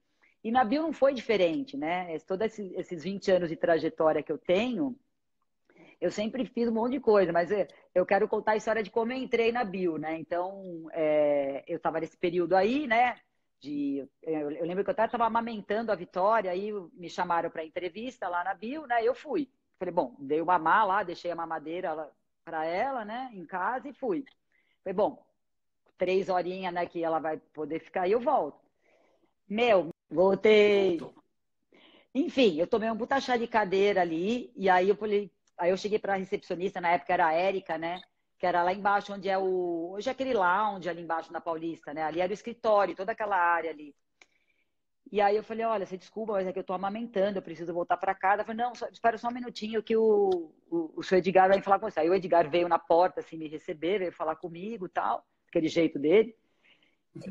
[0.42, 2.18] E na Bio não foi diferente, né?
[2.20, 4.96] Todos esses 20 anos de trajetória que eu tenho,
[6.00, 7.50] eu sempre fiz um monte de coisa, mas
[7.94, 10.18] eu quero contar a história de como eu entrei na Bio, né?
[10.18, 13.16] Então, é, eu estava nesse período aí, né?
[13.62, 14.06] De.
[14.20, 18.42] Eu, eu lembro que eu estava amamentando a Vitória, aí me chamaram para entrevista lá
[18.42, 19.02] na Bio, né?
[19.02, 19.48] Eu fui.
[19.78, 22.10] Falei, bom, dei o mamar lá, deixei a mamadeira
[22.44, 24.24] para ela, né, em casa e fui.
[24.82, 25.24] Falei, bom,
[25.96, 28.60] três horinhas, né, que ela vai poder ficar e eu volto.
[29.48, 31.00] Meu, voltei.
[32.14, 35.76] Enfim, eu tomei um puta chá de cadeira ali, e aí eu falei, aí eu
[35.76, 38.02] cheguei para a recepcionista, na época era a Érica, né?
[38.42, 39.92] Que era lá embaixo, onde é o.
[39.92, 42.02] Hoje é aquele lounge ali embaixo na Paulista, né?
[42.02, 43.94] Ali era o escritório, toda aquela área ali.
[45.12, 47.72] E aí eu falei, olha, você desculpa, mas é que eu tô amamentando, eu preciso
[47.72, 48.42] voltar para casa.
[48.42, 51.62] Eu falei, não, só, espera só um minutinho que o, o, o seu Edgar vai
[51.62, 52.00] falar com você.
[52.00, 55.96] Aí o Edgar veio na porta, assim, me receber, veio falar comigo tal, aquele jeito
[56.00, 56.34] dele.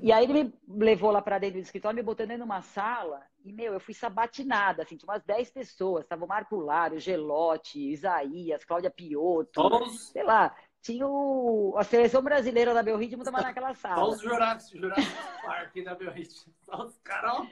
[0.01, 2.61] E aí ele me levou lá para dentro do escritório, me botou dentro de uma
[2.61, 6.99] sala, e, meu, eu fui sabatinada, assim, tinha umas 10 pessoas, tava o Marco Lário,
[6.99, 10.09] Gelote, Isaías, Cláudia Piotto, Todos...
[10.09, 13.95] sei lá, tinha o, a seleção brasileira da Belritmo estava naquela sala.
[13.95, 15.05] Só os jurados, jurados
[15.43, 16.53] Park da Belritmo.
[16.63, 17.47] Só os caras.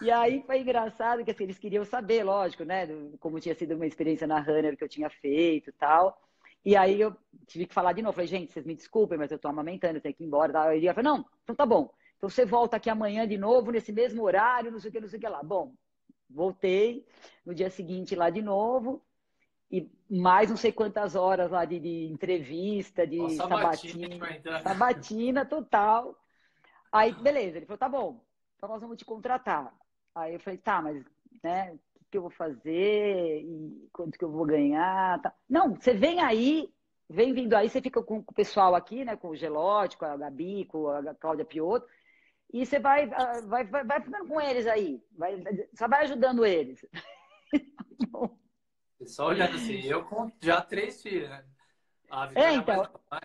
[0.00, 2.86] E aí foi engraçado que assim, eles queriam saber, lógico, né?
[3.18, 6.20] Como tinha sido uma experiência na Runner que eu tinha feito e tal.
[6.64, 8.14] E aí eu tive que falar de novo.
[8.14, 10.52] Falei, gente, vocês me desculpem, mas eu tô amamentando, eu tenho que ir embora.
[10.52, 10.72] Tal.
[10.72, 11.92] Ele falou, não, então tá bom.
[12.16, 15.08] Então você volta aqui amanhã de novo, nesse mesmo horário, não sei o que, não
[15.08, 15.42] sei o que lá.
[15.42, 15.74] Bom,
[16.30, 17.04] voltei
[17.44, 19.02] no dia seguinte lá de novo
[19.72, 26.14] e mais não sei quantas horas lá de, de entrevista, de Nossa, sabatina, sabatina total.
[26.92, 28.22] Aí, beleza, ele falou, tá bom,
[28.54, 29.74] então nós vamos te contratar.
[30.14, 31.02] Aí eu falei, tá, mas,
[31.42, 33.40] né, o que, eu vou fazer?
[33.40, 35.22] E quanto que eu vou ganhar?
[35.22, 35.34] Tá.
[35.48, 36.68] Não, você vem aí,
[37.08, 40.18] vem vindo aí, você fica com, o pessoal aqui, né, com o Gelote, com a
[40.18, 41.88] Gabi, com a Cláudia Piotto,
[42.52, 45.42] e você vai, ah, vai, vai, vai ficando com eles aí, vai,
[45.72, 46.84] só vai ajudando eles.
[48.10, 48.36] Bom,
[49.06, 51.44] só olhando assim, eu com já três filhos, né?
[52.34, 52.88] é, então.
[53.10, 53.22] Mais...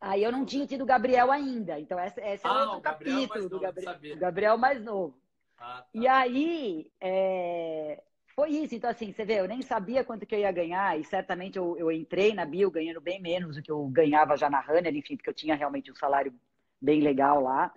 [0.00, 1.78] Aí eu não tinha tido o Gabriel ainda.
[1.78, 5.20] Então, esse, esse ah, é outro capítulo do Gabriel, Gabriel mais novo.
[5.58, 5.86] Ah, tá.
[5.92, 8.02] E aí, é...
[8.34, 8.74] foi isso.
[8.74, 10.98] Então, assim, você vê, eu nem sabia quanto que eu ia ganhar.
[10.98, 14.48] E certamente eu, eu entrei na Bio ganhando bem menos do que eu ganhava já
[14.48, 16.32] na Runner, enfim, porque eu tinha realmente um salário
[16.80, 17.72] bem legal lá.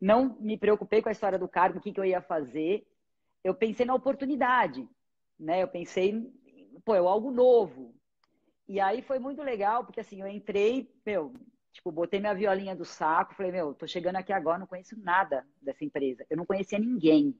[0.00, 2.86] Não me preocupei com a história do cargo, o que, que eu ia fazer.
[3.42, 4.88] Eu pensei na oportunidade
[5.38, 5.62] né?
[5.62, 6.30] Eu pensei,
[6.84, 7.94] pô, é algo novo.
[8.68, 11.32] E aí foi muito legal, porque assim, eu entrei, meu,
[11.72, 15.46] tipo, botei minha violinha do saco, falei, meu, tô chegando aqui agora, não conheço nada
[15.60, 16.24] dessa empresa.
[16.30, 17.38] Eu não conhecia ninguém.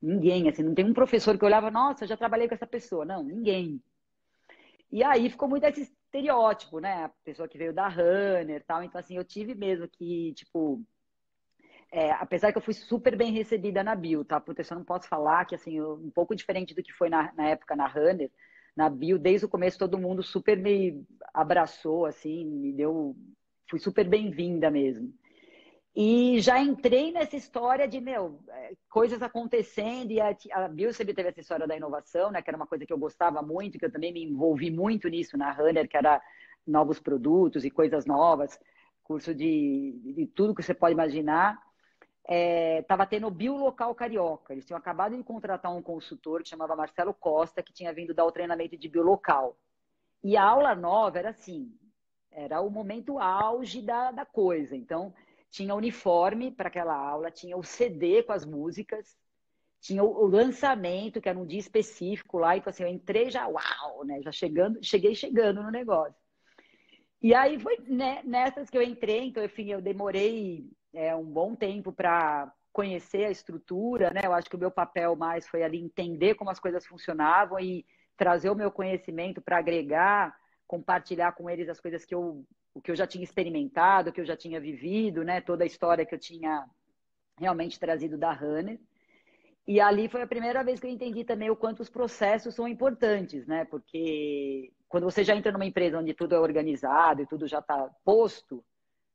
[0.00, 3.04] Ninguém, assim, não tem um professor que olhava, nossa, já trabalhei com essa pessoa.
[3.04, 3.80] Não, ninguém.
[4.90, 7.04] E aí ficou muito esse estereótipo, né?
[7.04, 8.82] A pessoa que veio da Runner tal.
[8.82, 10.82] Então, assim, eu tive mesmo que, tipo,
[11.92, 14.40] é, apesar que eu fui super bem recebida na Bio, tá?
[14.40, 17.30] Porque eu não posso falar que, assim, eu, um pouco diferente do que foi na,
[17.34, 18.30] na, época na Runner,
[18.74, 23.14] na Bio, desde o começo todo mundo super me abraçou, assim, me deu...
[23.68, 25.12] Fui super bem-vinda mesmo.
[25.94, 31.12] E já entrei nessa história de, meu, é, coisas acontecendo, e a, a Bio sempre
[31.12, 32.40] teve essa história da inovação, né?
[32.40, 35.36] Que era uma coisa que eu gostava muito, que eu também me envolvi muito nisso
[35.36, 36.22] na Runner, que era
[36.66, 38.58] novos produtos e coisas novas,
[39.02, 41.58] curso de, de tudo que você pode imaginar
[42.28, 44.52] estava é, tendo o Biolocal Carioca.
[44.52, 48.24] Eles tinham acabado de contratar um consultor que chamava Marcelo Costa, que tinha vindo dar
[48.24, 49.56] o treinamento de biolocal.
[50.22, 51.76] E a aula nova era assim:
[52.30, 54.76] era o momento auge da, da coisa.
[54.76, 55.12] Então,
[55.50, 59.16] tinha uniforme para aquela aula, tinha o CD com as músicas,
[59.80, 63.46] tinha o, o, lançamento, que era um dia específico lá, então assim, eu entrei já,
[63.48, 64.22] uau, né?
[64.22, 66.14] Já chegando, cheguei chegando no negócio.
[67.20, 71.54] E aí foi né, nessas que eu entrei, então, enfim, eu demorei é, um bom
[71.54, 74.22] tempo para conhecer a estrutura, né?
[74.24, 77.84] Eu acho que o meu papel mais foi ali entender como as coisas funcionavam e
[78.16, 80.34] trazer o meu conhecimento para agregar,
[80.66, 84.20] compartilhar com eles as coisas que eu, o que eu já tinha experimentado, o que
[84.20, 85.40] eu já tinha vivido, né?
[85.40, 86.64] Toda a história que eu tinha
[87.38, 88.78] realmente trazido da Runner.
[89.66, 92.66] E ali foi a primeira vez que eu entendi também o quanto os processos são
[92.66, 93.64] importantes, né?
[93.66, 97.88] Porque quando você já entra numa empresa onde tudo é organizado e tudo já está
[98.04, 98.64] posto,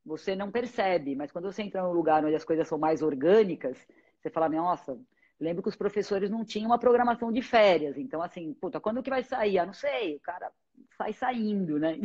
[0.07, 1.15] você não percebe.
[1.15, 3.77] Mas quando você entra num lugar onde as coisas são mais orgânicas,
[4.17, 4.97] você fala, nossa,
[5.39, 7.97] lembro que os professores não tinham uma programação de férias.
[7.97, 9.59] Então, assim, puta, quando que vai sair?
[9.59, 10.15] Ah, não sei.
[10.15, 10.51] O cara
[10.97, 11.97] sai saindo, né?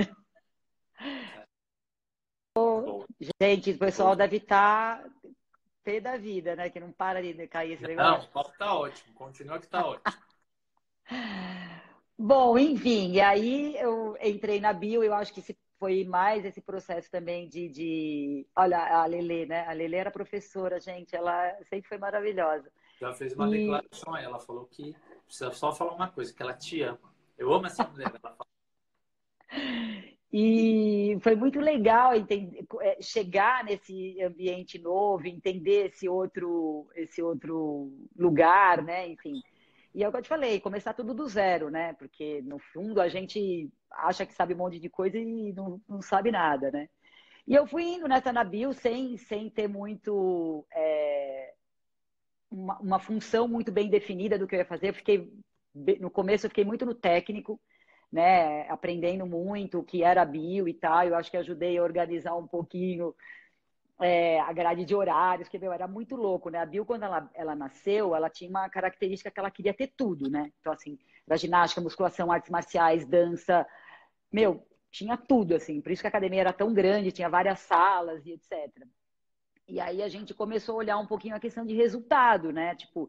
[3.40, 5.11] Gente, o pessoal deve estar tá
[5.82, 6.68] pé da vida, né?
[6.68, 8.11] Que não para de cair esse negócio.
[8.11, 9.14] Não, o papo tá ótimo.
[9.14, 10.22] Continua que tá ótimo.
[12.18, 16.61] Bom, enfim, e aí eu entrei na bio, eu acho que esse foi mais esse
[16.61, 18.47] processo também de, de...
[18.55, 19.66] Olha, a Lele, né?
[19.66, 22.70] A Lele era professora, gente, ela sempre foi maravilhosa.
[23.01, 23.59] Já fez uma e...
[23.59, 24.95] declaração aí, ela falou que
[25.26, 27.12] precisa só falar uma coisa, que ela te ama.
[27.37, 28.37] Eu amo essa mulher, ela fala.
[30.35, 37.93] E foi muito legal entender, é, chegar nesse ambiente novo, entender esse outro, esse outro
[38.16, 39.09] lugar, né?
[39.09, 39.43] Enfim.
[39.95, 41.93] E é o que eu te falei, começar tudo do zero, né?
[41.95, 46.01] Porque no fundo a gente acha que sabe um monte de coisa e não, não
[46.01, 46.88] sabe nada, né?
[47.47, 50.66] E eu fui indo nessa Nabil sem, sem ter muito.
[50.72, 51.53] É,
[52.51, 54.90] uma, uma função muito bem definida do que eu ia fazer.
[54.90, 55.32] Eu fiquei,
[56.01, 57.61] no começo, eu fiquei muito no técnico
[58.12, 61.05] né, aprendendo muito o que era bio e tal.
[61.05, 63.14] Eu acho que ajudei a organizar um pouquinho
[64.01, 66.59] é, a grade de horários, que meu, era muito louco, né?
[66.59, 70.28] A Bio, quando ela, ela nasceu, ela tinha uma característica que ela queria ter tudo,
[70.28, 70.53] né?
[70.61, 73.66] Então, assim, era ginástica, musculação, artes marciais, dança,
[74.32, 75.80] meu, tinha tudo, assim.
[75.80, 78.70] Por isso que a academia era tão grande, tinha várias salas e etc.
[79.68, 82.74] E aí a gente começou a olhar um pouquinho a questão de resultado, né?
[82.74, 83.09] Tipo,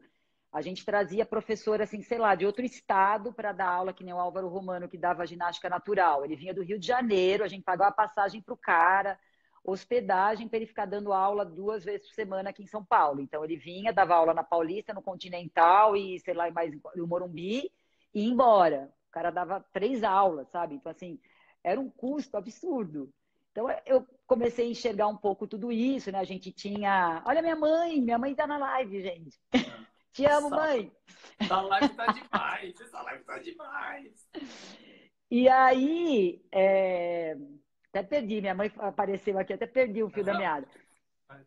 [0.52, 4.14] a gente trazia professor, assim, sei lá, de outro estado para dar aula, que nem
[4.14, 6.24] o Álvaro Romano, que dava ginástica natural.
[6.24, 9.18] Ele vinha do Rio de Janeiro, a gente pagava a passagem para o cara,
[9.64, 13.20] hospedagem para ele ficar dando aula duas vezes por semana aqui em São Paulo.
[13.20, 17.72] Então, ele vinha, dava aula na Paulista, no Continental e, sei lá, mais no Morumbi
[18.14, 18.92] e ia embora.
[19.08, 20.74] O cara dava três aulas, sabe?
[20.74, 21.18] Então, assim,
[21.62, 23.10] era um custo absurdo.
[23.50, 26.18] Então, eu comecei a enxergar um pouco tudo isso, né?
[26.18, 27.22] A gente tinha...
[27.24, 29.40] Olha minha mãe, minha mãe tá na live, gente.
[30.12, 30.92] Te amo, mãe.
[31.40, 32.80] Essa live tá demais.
[32.80, 34.28] Essa live tá demais.
[35.30, 37.36] E aí, é...
[37.98, 38.40] até perdi.
[38.40, 40.66] Minha mãe apareceu aqui, até perdi o fio da meada.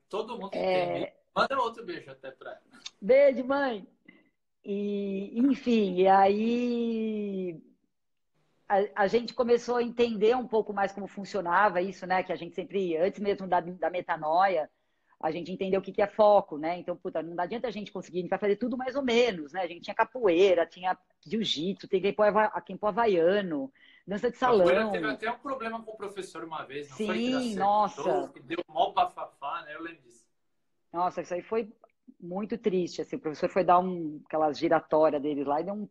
[0.09, 0.99] Todo mundo é...
[0.99, 1.13] tem.
[1.35, 2.61] Manda outro beijo até pra ela.
[2.99, 3.87] Beijo, mãe.
[4.63, 7.61] E, enfim, e aí
[8.67, 12.23] a, a, gente começou a entender um pouco mais como funcionava isso, né?
[12.23, 14.69] Que a gente sempre, antes mesmo da, da metanoia,
[15.21, 16.79] a gente entendeu o que, que é foco, né?
[16.79, 19.53] Então, puta, não adianta a gente conseguir, a gente vai fazer tudo mais ou menos,
[19.53, 19.61] né?
[19.61, 22.23] A gente tinha capoeira, tinha jiu-jitsu, tem quem pô
[22.87, 23.71] havaiano,
[24.07, 24.65] dança de salão.
[24.65, 27.17] Capoeira teve até um problema com o professor uma vez, não Sim, foi?
[27.17, 28.31] Sim, nossa.
[28.33, 29.75] Que deu mó bafafá, né?
[29.75, 30.25] Eu lembro disso.
[30.93, 31.71] Nossa, isso aí foi
[32.19, 33.17] muito triste, assim.
[33.17, 35.89] O professor foi dar um, aquelas giratórias dele lá e deu um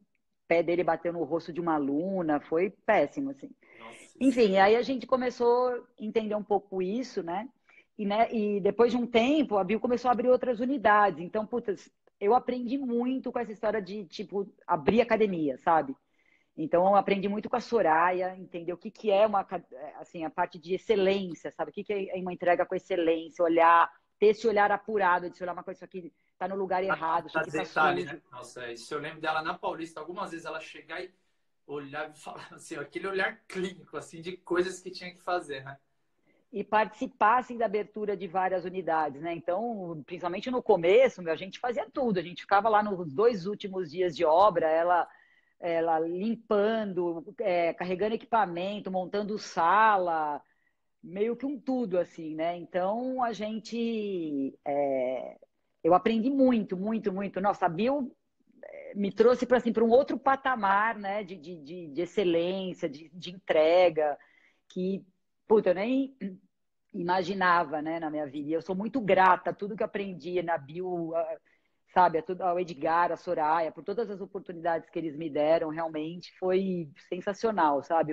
[0.49, 3.51] pé dele bateu no rosto de uma aluna, foi péssimo, assim.
[3.79, 7.49] Nossa, Enfim, aí a gente começou a entender um pouco isso, né?
[7.99, 11.21] E, né, e depois de um tempo, a Bio começou a abrir outras unidades.
[11.21, 11.91] Então, putz,
[12.21, 15.97] eu aprendi muito com essa história de, tipo, abrir academia, sabe?
[16.57, 19.47] Então, eu aprendi muito com a Soraya, entender o que, que é uma,
[20.01, 21.71] assim, a parte de excelência, sabe?
[21.71, 25.43] O que, que é uma entrega com excelência, olhar, ter esse olhar apurado, de se
[25.43, 28.23] olhar uma coisa, isso aqui tá no lugar errado, tá, tá detalhe, né?
[28.33, 31.13] Nossa, isso eu lembro dela na Paulista, algumas vezes ela chegar e
[31.67, 35.77] olhar e falar assim, aquele olhar clínico, assim, de coisas que tinha que fazer, né?
[36.53, 39.35] e participassem da abertura de várias unidades, né?
[39.35, 42.19] Então, principalmente no começo, a gente fazia tudo.
[42.19, 45.07] A gente ficava lá nos dois últimos dias de obra, ela,
[45.61, 50.43] ela limpando, é, carregando equipamento, montando sala,
[51.03, 52.57] meio que um tudo, assim, né?
[52.57, 54.59] Então, a gente...
[54.65, 55.37] É,
[55.83, 57.41] eu aprendi muito, muito, muito.
[57.41, 58.15] Nossa, a Bill
[58.65, 61.23] é, me trouxe para assim, um outro patamar, né?
[61.25, 64.19] De, de, de excelência, de, de entrega,
[64.69, 65.05] que
[65.47, 66.17] puta, eu nem
[66.93, 68.49] imaginava, né, na minha vida.
[68.49, 71.39] E eu sou muito grata a tudo que aprendi na a
[72.25, 76.91] tudo, ao Edgar, a Soraya, por todas as oportunidades que eles me deram, realmente foi
[77.09, 78.13] sensacional, sabe?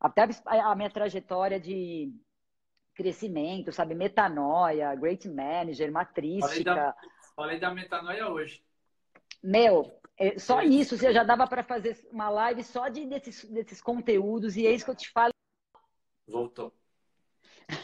[0.00, 2.10] até a minha trajetória de
[2.94, 3.94] crescimento, sabe?
[3.94, 6.48] Metanoia, Great Manager, matrística.
[6.48, 6.96] Falei da,
[7.36, 8.64] falei da metanoia hoje.
[9.42, 13.80] Meu, é, só isso, você já dava para fazer uma live só de, desses, desses
[13.80, 15.32] conteúdos, e é isso que eu te falo.
[16.26, 16.74] Voltou.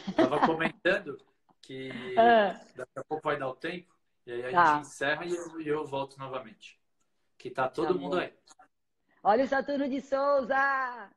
[0.07, 1.17] Estava comentando
[1.61, 2.59] que ah.
[2.75, 3.93] daqui a pouco vai dar o tempo,
[4.27, 4.75] e aí a tá.
[4.75, 6.77] gente encerra e eu, eu, volto novamente.
[7.37, 8.33] Que tá todo tá mundo aí.
[9.23, 11.09] Olha o Saturno de Souza!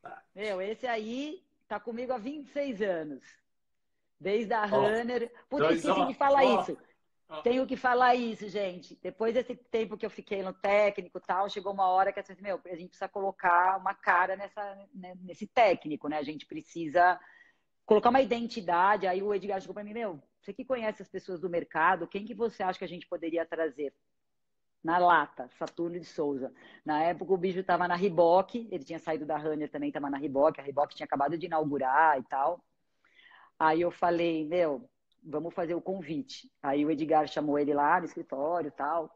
[0.00, 0.22] Tá.
[0.34, 3.22] Meu, esse aí tá comigo há 26 anos.
[4.18, 5.30] Desde a oh, Runner.
[5.50, 6.78] Puta, esqueci de falar oh, isso.
[7.42, 8.98] Tenho que falar isso, gente.
[9.02, 12.74] Depois desse tempo que eu fiquei no técnico tal, chegou uma hora que meu, a
[12.74, 16.16] gente precisa colocar uma cara nessa, né, nesse técnico, né?
[16.16, 17.20] A gente precisa
[17.84, 19.06] colocar uma identidade.
[19.06, 22.24] Aí o Edgar chegou para mim, meu, você que conhece as pessoas do mercado, quem
[22.24, 23.92] que você acha que a gente poderia trazer?
[24.82, 26.52] Na lata, Saturno de Souza.
[26.84, 30.16] Na época o bicho estava na Riboc, ele tinha saído da Runner também, estava na
[30.16, 32.64] Riboc, a Riboc tinha acabado de inaugurar e tal.
[33.58, 34.88] Aí eu falei, meu,
[35.22, 36.50] vamos fazer o convite.
[36.62, 39.14] Aí o Edgar chamou ele lá no escritório e tal.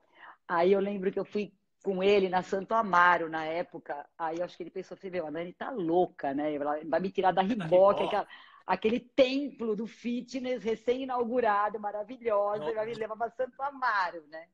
[0.48, 1.52] Aí eu lembro que eu fui
[1.82, 4.04] com ele na Santo Amaro na época.
[4.18, 6.58] Aí eu acho que ele pensou assim, meu, a Nani tá louca, né?
[6.58, 8.26] Vai me tirar da Riboc, aquela
[8.66, 14.48] aquele templo do fitness recém-inaugurado, maravilhoso, e vai me levar para Santo Amaro, né?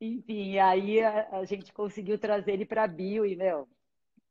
[0.00, 3.68] Enfim, aí a, a gente conseguiu trazer ele para Bio e, meu,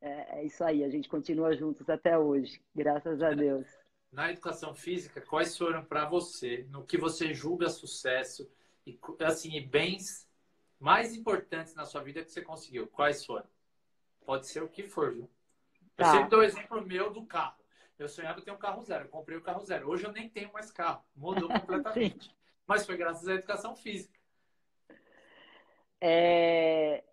[0.02, 3.68] é, é, isso aí, a gente continua juntos até hoje, graças a Deus.
[4.12, 8.52] Na educação física, quais foram para você, no que você julga sucesso
[8.86, 10.28] e, assim, bens
[10.78, 12.88] mais importantes na sua vida que você conseguiu?
[12.88, 13.48] Quais foram?
[14.26, 15.30] Pode ser o que for, viu?
[15.98, 16.12] Eu tá.
[16.12, 17.61] sempre dou o exemplo meu do carro.
[18.02, 19.88] Eu sonhava ter um carro zero, eu comprei o carro zero.
[19.88, 22.36] Hoje eu nem tenho mais carro, mudou completamente.
[22.66, 24.20] Mas foi graças à educação física.
[26.02, 27.04] É...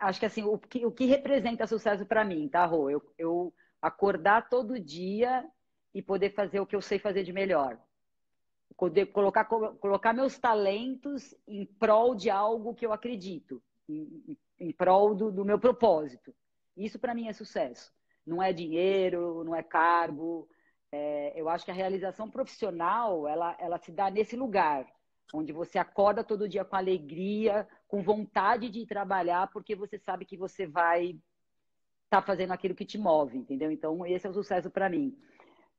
[0.00, 2.90] acho que assim, o que, o que representa sucesso para mim, tá, Rô?
[2.90, 5.48] Eu, eu acordar todo dia
[5.94, 7.78] e poder fazer o que eu sei fazer de melhor.
[8.76, 15.14] Poder colocar, colocar meus talentos em prol de algo que eu acredito, em, em prol
[15.14, 16.34] do, do meu propósito.
[16.76, 17.92] Isso para mim é sucesso
[18.30, 20.48] não é dinheiro, não é cargo.
[20.92, 24.86] É, eu acho que a realização profissional, ela, ela se dá nesse lugar,
[25.34, 30.36] onde você acorda todo dia com alegria, com vontade de trabalhar, porque você sabe que
[30.36, 31.10] você vai
[32.04, 33.70] estar tá fazendo aquilo que te move, entendeu?
[33.70, 35.16] Então, esse é o sucesso para mim.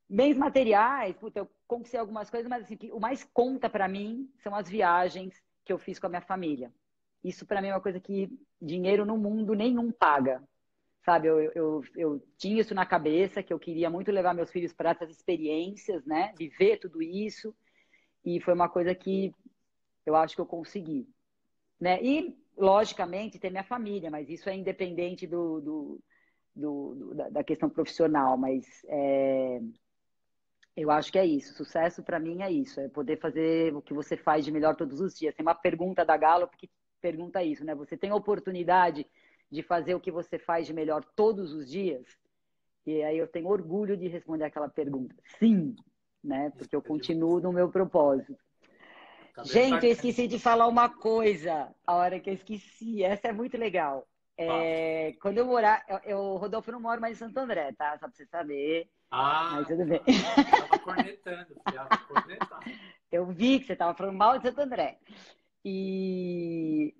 [0.08, 4.54] Bens materiais, puta, eu conquistei algumas coisas, mas assim, o mais conta para mim são
[4.54, 6.72] as viagens que eu fiz com a minha família.
[7.24, 8.30] Isso para mim é uma coisa que
[8.60, 10.42] dinheiro no mundo nenhum paga
[11.04, 11.28] sabe?
[11.28, 14.90] Eu, eu, eu tinha isso na cabeça, que eu queria muito levar meus filhos para
[14.90, 16.32] essas experiências, né?
[16.36, 17.54] Viver tudo isso.
[18.24, 19.34] E foi uma coisa que
[20.06, 21.08] eu acho que eu consegui.
[21.80, 22.00] Né?
[22.02, 26.00] E, logicamente, ter minha família, mas isso é independente do, do,
[26.54, 28.36] do, do da questão profissional.
[28.36, 29.60] Mas é,
[30.76, 31.54] eu acho que é isso.
[31.54, 32.80] Sucesso para mim é isso.
[32.80, 35.34] É poder fazer o que você faz de melhor todos os dias.
[35.34, 37.74] Tem uma pergunta da Gallup que pergunta isso, né?
[37.74, 39.04] Você tem oportunidade
[39.52, 42.06] de fazer o que você faz de melhor todos os dias?
[42.86, 45.14] E aí eu tenho orgulho de responder aquela pergunta.
[45.38, 45.76] Sim,
[46.24, 46.50] né?
[46.56, 48.34] Porque eu continuo no meu propósito.
[49.44, 51.70] Gente, eu esqueci de falar uma coisa.
[51.86, 54.08] A hora que eu esqueci, essa é muito legal.
[54.38, 57.92] É, quando eu morar, eu, eu, Rodolfo, não moro mais em Santo André, tá?
[57.98, 58.88] Só pra você saber.
[59.10, 60.00] Ah, mas tudo bem.
[60.06, 61.46] Eu tava cornetando,
[63.12, 64.98] Eu vi que você tava falando mal de Santo André.
[65.62, 66.94] E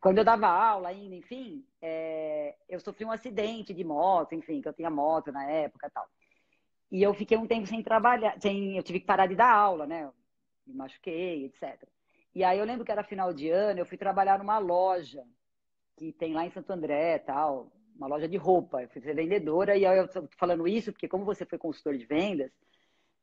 [0.00, 4.68] quando eu dava aula ainda, enfim, é, eu sofri um acidente de moto, enfim, que
[4.68, 6.08] eu tinha moto na época tal.
[6.90, 9.86] E eu fiquei um tempo sem trabalhar, sem, eu tive que parar de dar aula,
[9.86, 10.10] né?
[10.66, 11.82] Me machuquei, etc.
[12.34, 15.24] E aí eu lembro que era final de ano, eu fui trabalhar numa loja
[15.96, 18.82] que tem lá em Santo André tal, uma loja de roupa.
[18.82, 21.96] Eu fui ser vendedora e aí eu tô falando isso porque como você foi consultor
[21.96, 22.50] de vendas,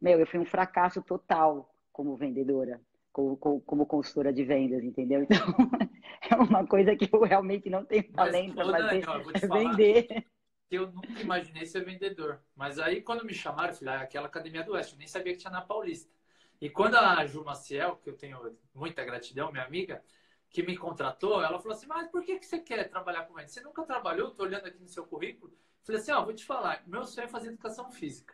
[0.02, 2.82] meu, eu fui um fracasso total como vendedora
[3.16, 5.24] como, como, consultora de vendas, entendeu?
[5.24, 5.38] Então,
[6.30, 10.26] é uma coisa que eu realmente não tenho talento para fazer, é vender.
[10.70, 12.42] Eu nunca imaginei ser vendedor.
[12.54, 15.32] Mas aí, quando me chamaram, eu falei, ah, aquela Academia do Oeste, eu nem sabia
[15.32, 16.14] que tinha na Paulista.
[16.60, 20.04] E quando a Ju Maciel, que eu tenho muita gratidão, minha amiga,
[20.50, 23.52] que me contratou, ela falou assim, mas por que, que você quer trabalhar com vendas?
[23.52, 24.30] Você nunca trabalhou?
[24.30, 25.54] Estou olhando aqui no seu currículo.
[25.84, 28.34] falei assim, ó, oh, vou te falar, meu sonho é fazer educação física.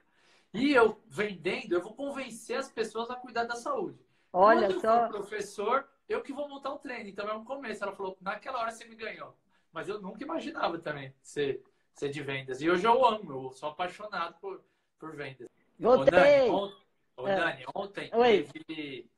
[0.53, 3.99] E eu, vendendo, eu vou convencer as pessoas a cuidar da saúde.
[4.33, 5.05] Olha Quando só.
[5.05, 7.09] Eu professor, eu que vou montar o treino.
[7.09, 7.83] Então é um começo.
[7.83, 9.35] Ela falou, naquela hora você me ganhou.
[9.71, 11.63] Mas eu nunca imaginava também ser,
[11.93, 12.61] ser de vendas.
[12.61, 14.61] E hoje eu amo, eu sou apaixonado por,
[14.99, 15.47] por vendas.
[15.79, 16.49] Voltei!
[16.49, 16.73] Ô, Dani,
[17.17, 17.35] ô, é.
[17.35, 18.43] Dani ontem Oi.
[18.43, 19.09] teve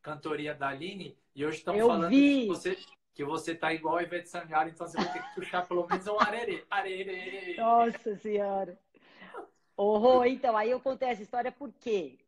[0.00, 2.46] cantoria da Aline e hoje estamos falando vi.
[2.46, 2.76] você
[3.14, 6.06] que você tá igual a Ivete Sangalo, então você vai ter que puxar pelo menos
[6.06, 6.64] um arerê.
[6.70, 7.54] Arerê!
[7.56, 8.78] Nossa Senhora!
[9.76, 12.18] Oh, então, aí eu contei essa história porque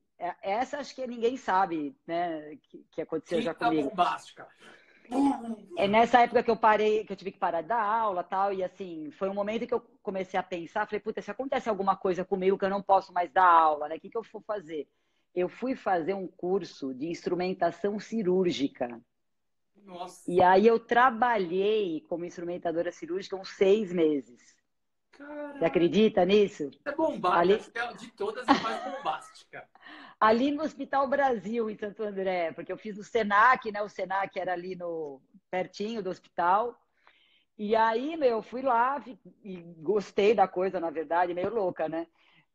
[0.43, 3.89] essa acho que ninguém sabe, né, que, que aconteceu Quinta já comigo.
[3.91, 4.49] bombástica.
[5.77, 8.65] É nessa época que eu parei, que eu tive que parar da aula tal, e
[8.65, 12.25] assim, foi um momento que eu comecei a pensar, falei, puta, se acontece alguma coisa
[12.25, 14.89] comigo que eu não posso mais dar aula, né, o que, que eu vou fazer?
[15.35, 19.01] Eu fui fazer um curso de instrumentação cirúrgica.
[19.85, 20.31] Nossa.
[20.31, 24.57] E aí eu trabalhei como instrumentadora cirúrgica uns seis meses.
[25.13, 25.59] Caralho.
[25.59, 26.71] Você acredita nisso?
[26.85, 29.69] É bombástica, Ali- é de todas a mais bombástica.
[30.21, 33.83] Ali no Hospital Brasil, em Santo André, porque eu fiz o Senac, né?
[33.83, 36.79] O Senac era ali no pertinho do hospital.
[37.57, 39.03] E aí, meu, eu fui lá
[39.45, 42.07] e gostei da coisa, na verdade, meio louca, né?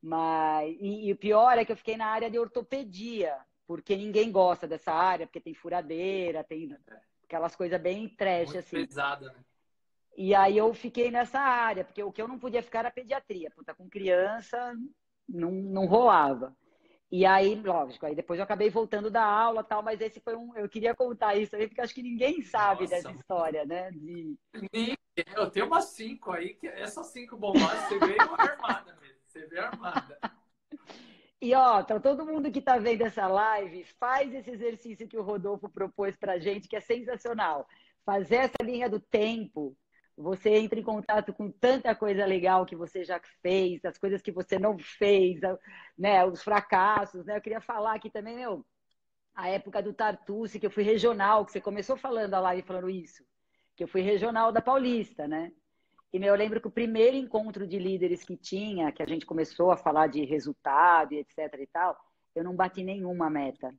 [0.02, 3.38] Mas e, e o pior é que eu fiquei na área de ortopedia,
[3.68, 6.76] porque ninguém gosta dessa área, porque tem furadeira, tem
[7.24, 8.86] aquelas coisas bem trash Muito assim.
[8.86, 9.40] pesada, né?
[10.18, 13.50] E aí eu fiquei nessa área, porque o que eu não podia ficar era pediatria.
[13.52, 14.76] Puta, com criança
[15.28, 16.54] não, não rolava.
[17.12, 20.56] E aí, lógico, aí depois eu acabei voltando da aula tal, mas esse foi um.
[20.56, 23.90] Eu queria contar isso aí, porque acho que ninguém sabe Nossa, dessa história, né?
[23.92, 24.38] De...
[25.36, 29.18] Eu tenho umas cinco aí, que essas cinco bombásticas você veio armada mesmo.
[29.26, 30.20] Você veio armada.
[31.42, 35.24] E ó, então todo mundo que tá vendo essa live, faz esse exercício que o
[35.24, 37.68] Rodolfo propôs pra gente, que é sensacional.
[38.06, 39.76] Fazer essa linha do tempo,
[40.22, 44.32] você entra em contato com tanta coisa legal que você já fez, as coisas que
[44.32, 45.40] você não fez,
[45.98, 47.38] né, os fracassos, né?
[47.38, 48.66] Eu queria falar aqui também, meu,
[49.34, 52.90] a época do Tartuce, que eu fui regional, que você começou falando a live falando
[52.90, 53.24] isso,
[53.78, 55.54] que eu fui regional da Paulista, né?
[56.12, 59.26] E meu, eu lembro que o primeiro encontro de líderes que tinha, que a gente
[59.26, 61.96] começou a falar de resultado e etc e tal,
[62.36, 63.74] eu não bati nenhuma meta.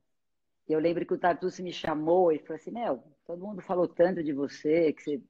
[0.67, 4.23] Eu lembro que o Tartucci me chamou e falou assim, meu, todo mundo falou tanto
[4.23, 5.21] de você, que você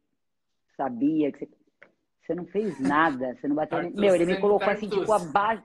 [0.75, 1.49] sabia, que você,
[2.21, 3.91] você não fez nada, você não bateu nem...
[3.91, 5.63] Tartucci Meu, ele me colocou assim, tipo, abaixo...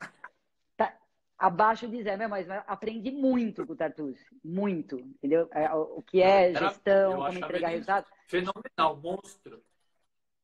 [0.76, 0.96] tá-
[1.38, 5.48] abaixo de zero, meu, mas aprendi muito com o Tartucci, muito, entendeu?
[5.52, 8.06] É, O que é Era- gestão, como entregar resultado.
[8.26, 9.62] Fenomenal, monstro.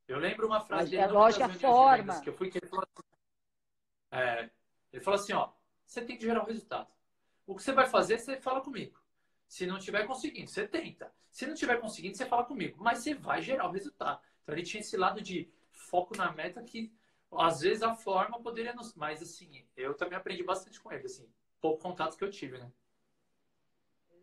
[0.07, 2.21] Eu lembro uma frase Mas dele é lógico a forma.
[2.21, 3.09] que eu fui, que ele falou assim,
[4.11, 4.51] é,
[4.93, 5.51] ele falou assim, ó,
[5.87, 6.89] você tem que gerar o resultado.
[7.47, 9.01] O que você vai fazer, você fala comigo.
[9.49, 11.13] Se não estiver conseguindo, você tenta.
[11.31, 12.83] Se não estiver conseguindo, você fala comigo.
[12.83, 14.21] Mas você vai gerar o resultado.
[14.43, 16.93] Então ele tinha esse lado de foco na meta que
[17.32, 18.95] às vezes a forma poderia nos.
[18.95, 21.26] Mas assim, eu também aprendi bastante com ele, assim,
[21.61, 22.70] pouco contato que eu tive, né?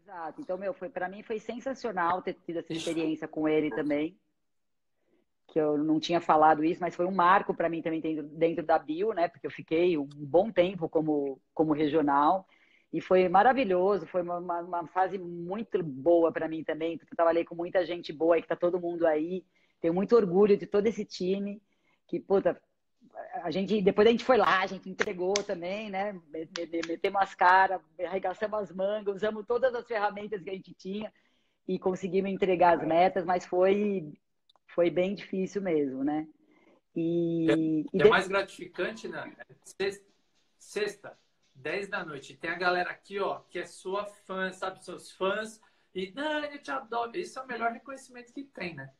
[0.02, 0.42] Exato.
[0.42, 4.18] Então, meu, foi para mim foi sensacional ter tido essa experiência com ele também.
[5.48, 8.66] Que eu não tinha falado isso, mas foi um marco para mim também dentro, dentro
[8.66, 9.28] da Bio, né?
[9.28, 12.48] Porque eu fiquei um bom tempo como, como regional.
[12.92, 17.18] E foi maravilhoso, foi uma, uma, uma fase muito boa para mim também, porque eu
[17.18, 19.46] trabalhei com muita gente boa e que tá todo mundo aí.
[19.82, 21.62] Tenho muito orgulho de todo esse time,
[22.08, 22.60] que, puta,
[23.44, 26.14] a gente, depois a gente foi lá, a gente entregou também, né?
[26.14, 30.74] Me- me- Metemos as caras, arregaçamos as mangas, usamos todas as ferramentas que a gente
[30.74, 31.12] tinha
[31.68, 34.12] e conseguimos entregar as metas, mas foi,
[34.68, 36.28] foi bem difícil mesmo, né?
[36.96, 39.32] E, e é de- mais gratificante, né?
[39.64, 40.06] Sexta,
[40.58, 41.20] sexta,
[41.56, 42.36] 10 da noite.
[42.36, 44.84] Tem a galera aqui, ó, que é sua fã, sabe?
[44.84, 45.62] Seus fãs.
[45.94, 47.12] E, Dani, eu te adoro.
[47.16, 48.92] Esse é o melhor reconhecimento que tem, né?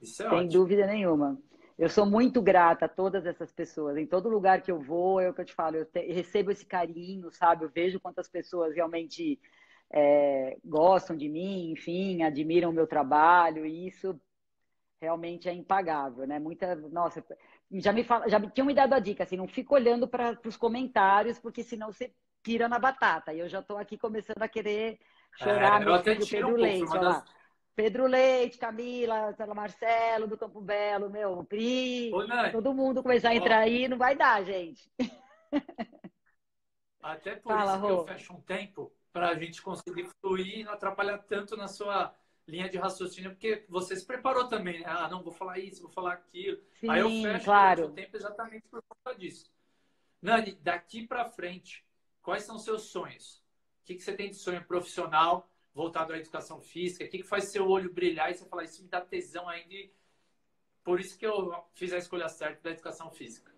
[0.00, 0.50] Isso é Sem ótimo.
[0.50, 1.38] dúvida nenhuma.
[1.78, 3.96] Eu sou muito grata a todas essas pessoas.
[3.96, 6.50] Em todo lugar que eu vou, é o que eu te falo, eu te- recebo
[6.50, 7.64] esse carinho, sabe?
[7.64, 9.40] Eu vejo quantas pessoas realmente
[9.92, 14.20] é, gostam de mim, enfim, admiram o meu trabalho, e isso
[15.00, 16.38] realmente é impagável, né?
[16.38, 17.24] Muita, nossa,
[17.72, 20.38] já me fala, já me tinham me dado a dica, assim, não fica olhando para
[20.46, 23.32] os comentários, porque senão você pira na batata.
[23.32, 24.98] E eu já estou aqui começando a querer
[25.34, 27.24] chorar É, eu até tiro um pouco, Leite, uma das-
[27.80, 33.32] Pedro Leite, Camila, Marcelo do Campo Belo, meu, Pri, Ô, Nani, todo mundo começar a
[33.32, 33.36] Ó.
[33.36, 34.92] entrar aí, não vai dar, gente.
[37.02, 38.04] até por Fala, isso que eu Rô.
[38.04, 42.14] fecho um tempo para a gente conseguir fluir e não atrapalhar tanto na sua
[42.46, 44.86] linha de raciocínio, porque você se preparou também, né?
[44.86, 46.60] Ah, não, vou falar isso, vou falar aquilo.
[46.80, 47.86] Sim, Aí eu fecho claro.
[47.86, 49.50] o tempo exatamente por conta disso.
[50.20, 51.82] Nani, daqui para frente,
[52.20, 53.42] quais são os seus sonhos?
[53.80, 55.50] O que, que você tem de sonho profissional
[55.80, 57.04] voltado à educação física?
[57.04, 59.72] O que, que faz seu olho brilhar e você falar, isso me dá tesão ainda?
[59.72, 59.90] e
[60.84, 63.50] Por isso que eu fiz a escolha certa da educação física.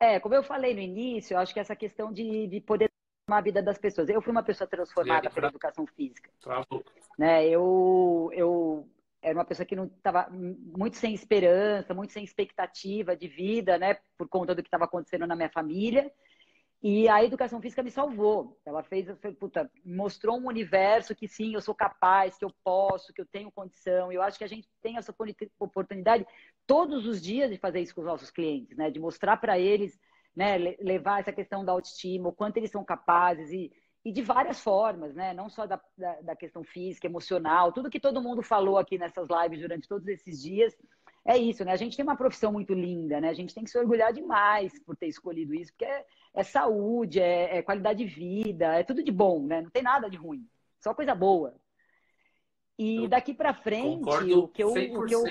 [0.00, 3.38] É, como eu falei no início, eu acho que essa questão de, de poder transformar
[3.38, 4.08] a vida das pessoas.
[4.08, 6.30] Eu fui uma pessoa transformada aí, pela pra- educação física.
[6.40, 6.84] Travou.
[7.16, 7.46] né?
[7.48, 8.88] Eu, eu
[9.22, 13.94] era uma pessoa que não estava muito sem esperança, muito sem expectativa de vida, né?
[14.16, 16.10] Por conta do que estava acontecendo na minha família.
[16.80, 18.56] E a educação física me salvou.
[18.64, 19.08] Ela fez,
[19.38, 23.50] puta, mostrou um universo que sim, eu sou capaz, que eu posso, que eu tenho
[23.50, 24.12] condição.
[24.12, 25.14] Eu acho que a gente tem essa
[25.58, 26.24] oportunidade
[26.66, 28.90] todos os dias de fazer isso com os nossos clientes, né?
[28.90, 29.98] De mostrar para eles,
[30.36, 30.56] né?
[30.80, 33.72] Levar essa questão da autoestima, o quanto eles são capazes e,
[34.04, 35.34] e de várias formas, né?
[35.34, 39.26] Não só da, da, da questão física, emocional, tudo que todo mundo falou aqui nessas
[39.28, 40.76] lives durante todos esses dias
[41.28, 41.72] é isso, né?
[41.72, 43.28] A gente tem uma profissão muito linda, né?
[43.28, 46.04] A gente tem que se orgulhar demais por ter escolhido isso, porque
[46.34, 49.62] é, saúde, é, é, qualidade de vida, é tudo de bom, né?
[49.62, 50.48] Não tem nada de ruim,
[50.80, 51.54] só coisa boa.
[52.78, 55.24] E eu daqui para frente, o que eu, o que eu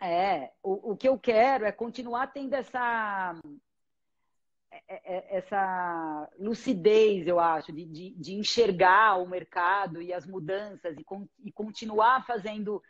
[0.00, 3.34] é, o, o que eu quero é continuar tendo essa
[4.70, 10.96] é, é, essa lucidez, eu acho, de, de, de enxergar o mercado e as mudanças
[10.98, 12.82] e, con, e continuar fazendo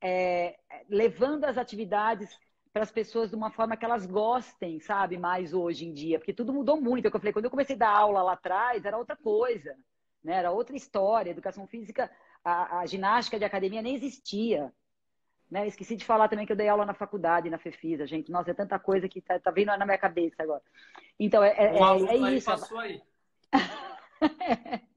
[0.00, 0.58] é,
[0.88, 2.28] levando as atividades
[2.72, 6.32] para as pessoas de uma forma que elas gostem, sabe, mais hoje em dia, porque
[6.32, 7.04] tudo mudou muito.
[7.04, 9.14] É o que eu falei, quando eu comecei a dar aula lá atrás, era outra
[9.14, 9.76] coisa,
[10.24, 10.36] né?
[10.36, 11.30] Era outra história.
[11.30, 12.10] Educação física,
[12.42, 14.72] a, a ginástica de academia nem existia.
[15.50, 15.66] Né?
[15.66, 18.32] Esqueci de falar também que eu dei aula na faculdade, na FEFISA, gente.
[18.32, 20.62] Nossa, é tanta coisa que tá, tá vindo na minha cabeça agora.
[21.20, 22.46] Então, é, é, é, é isso.
[22.46, 23.02] Passou aí.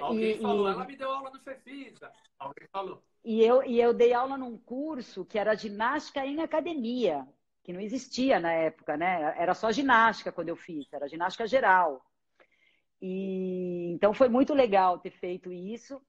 [0.00, 0.72] Alguém e, falou, e...
[0.72, 2.10] ela me deu aula no FEFISA.
[2.38, 3.02] Alguém falou.
[3.24, 7.26] E eu, e eu dei aula num curso que era ginástica em academia,
[7.62, 9.34] que não existia na época, né?
[9.38, 12.04] Era só ginástica quando eu fiz, era ginástica geral.
[13.00, 16.00] E então foi muito legal ter feito isso.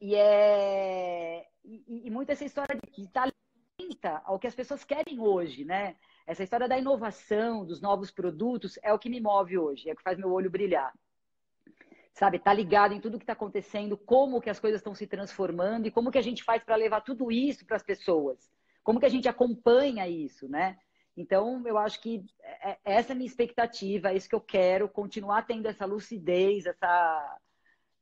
[0.00, 3.32] E é e, e muito essa história de estar
[3.80, 5.96] lenta ao que as pessoas querem hoje, né?
[6.26, 9.96] Essa história da inovação, dos novos produtos, é o que me move hoje, é o
[9.96, 10.92] que faz meu olho brilhar
[12.14, 15.88] sabe, tá ligado em tudo que está acontecendo, como que as coisas estão se transformando
[15.88, 18.38] e como que a gente faz para levar tudo isso para as pessoas,
[18.84, 20.78] como que a gente acompanha isso, né?
[21.16, 24.40] Então, eu acho que é, é, essa é a minha expectativa, é isso que eu
[24.40, 27.38] quero, continuar tendo essa lucidez, essa,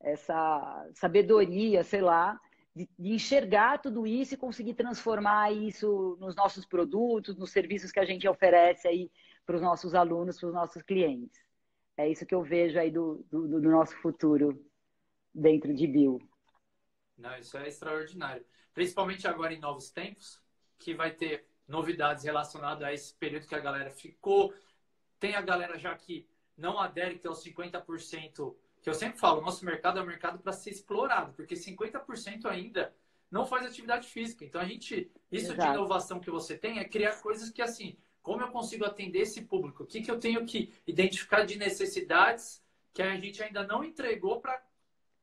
[0.00, 2.38] essa sabedoria, sei lá,
[2.74, 8.00] de, de enxergar tudo isso e conseguir transformar isso nos nossos produtos, nos serviços que
[8.00, 9.10] a gente oferece aí
[9.46, 11.40] para os nossos alunos, para os nossos clientes.
[11.96, 14.64] É isso que eu vejo aí do, do, do nosso futuro
[15.34, 16.18] dentro de Bill.
[17.16, 18.44] Não, isso é extraordinário.
[18.72, 20.40] Principalmente agora em novos tempos,
[20.78, 24.52] que vai ter novidades relacionadas a esse período que a galera ficou.
[25.20, 29.40] Tem a galera já que não adere que é os 50%, que eu sempre falo,
[29.40, 32.94] nosso mercado é um mercado para ser explorado, porque 50% ainda
[33.30, 34.44] não faz atividade física.
[34.44, 35.60] Então a gente, isso Exato.
[35.60, 39.42] de inovação que você tem é criar coisas que assim, como eu consigo atender esse
[39.42, 39.82] público?
[39.82, 42.62] O que, que eu tenho que identificar de necessidades
[42.94, 44.62] que a gente ainda não entregou para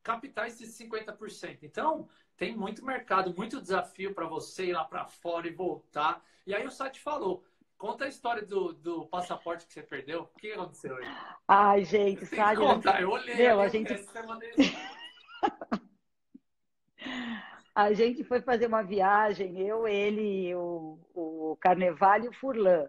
[0.02, 1.60] captar esses 50%?
[1.62, 6.22] Então, tem muito mercado, muito desafio para você ir lá para fora e voltar.
[6.46, 7.44] E aí o site falou.
[7.78, 10.22] Conta a história do, do passaporte que você perdeu.
[10.34, 11.06] O que aconteceu aí?
[11.48, 12.60] Ai, gente, sabe?
[12.60, 13.00] Contar.
[13.00, 13.34] Eu olhei.
[13.34, 13.94] Meu, a gente...
[17.80, 22.86] A gente foi fazer uma viagem, eu, ele, o, o Carneval e o Furlan.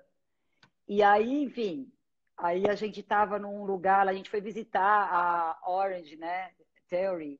[0.85, 1.89] E aí, enfim,
[2.37, 6.51] aí a gente estava num lugar, a gente foi visitar a Orange, né,
[6.89, 7.39] Terry.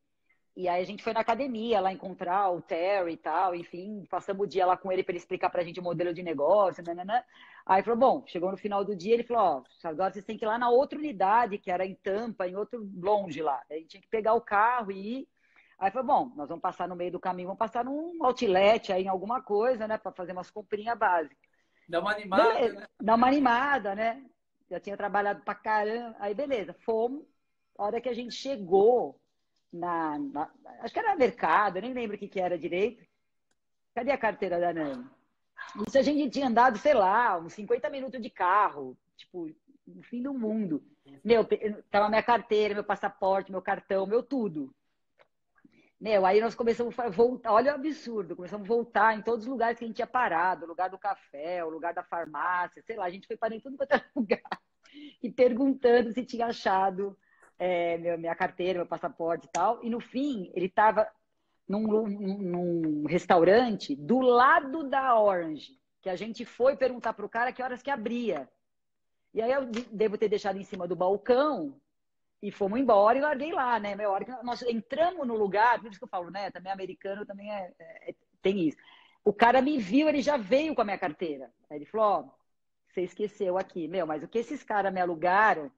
[0.56, 4.46] E aí a gente foi na academia lá encontrar o Terry e tal, enfim, passamos
[4.46, 6.82] o dia lá com ele para ele explicar para a gente o modelo de negócio,
[6.82, 7.22] né, né, né.
[7.66, 10.46] Aí falou, bom, chegou no final do dia, ele falou, ó, agora vocês têm que
[10.46, 13.62] ir lá na outra unidade, que era em Tampa, em outro longe lá.
[13.70, 15.28] A gente tinha que pegar o carro e ir
[15.82, 19.06] Aí foi bom, nós vamos passar no meio do caminho, vamos passar num outlet aí
[19.06, 19.98] em alguma coisa, né?
[19.98, 21.36] Para fazer umas comprinhas básicas.
[21.90, 22.80] Dá uma animada, beleza.
[22.82, 22.88] né?
[23.02, 24.24] Dá uma animada, né?
[24.70, 26.16] Já tinha trabalhado pra caramba.
[26.20, 27.26] Aí, beleza, fomos.
[27.80, 29.20] A hora que a gente chegou
[29.74, 30.52] na, na
[30.82, 33.04] acho que era mercado, eu nem lembro o que, que era direito.
[33.96, 35.04] Cadê a carteira da Nani?
[35.88, 39.50] Isso a gente tinha andado, sei lá, uns 50 minutos de carro, tipo,
[39.88, 40.84] no fim do mundo.
[41.24, 41.44] Meu,
[41.90, 44.72] tava minha carteira, meu passaporte, meu cartão, meu tudo.
[46.02, 49.52] Meu, aí nós começamos a voltar, olha o absurdo, começamos a voltar em todos os
[49.52, 52.96] lugares que a gente tinha parado, o lugar do café, o lugar da farmácia, sei
[52.96, 54.42] lá, a gente foi parando em tudo quanto era lugar
[55.22, 57.16] e perguntando se tinha achado
[57.60, 59.80] é, minha carteira, meu passaporte e tal.
[59.84, 61.08] E no fim, ele estava
[61.68, 67.54] num, num, restaurante do lado da Orange, que a gente foi perguntar para o cara
[67.54, 68.50] que horas que abria.
[69.36, 71.80] E aí eu devo ter deixado em cima do balcão
[72.42, 73.96] e fomos embora e larguei lá, né?
[73.96, 76.50] Meia hora que nós entramos no lugar, por isso que eu falo, né?
[76.50, 78.78] Também americano também é, é, tem isso.
[79.24, 81.52] O cara me viu, ele já veio com a minha carteira.
[81.70, 82.30] Aí ele falou: Ó,
[82.88, 85.72] você esqueceu aqui, meu, mas o que esses caras me alugaram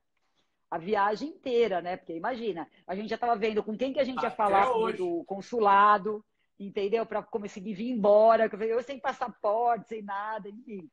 [0.72, 1.98] a viagem inteira, né?
[1.98, 5.24] Porque imagina, a gente já estava vendo com quem que a gente ia falar do
[5.26, 6.26] consulado,
[6.60, 7.06] entendeu?
[7.06, 8.50] Para conseguir vir embora.
[8.60, 10.90] Eu sem passaporte, sem nada, enfim.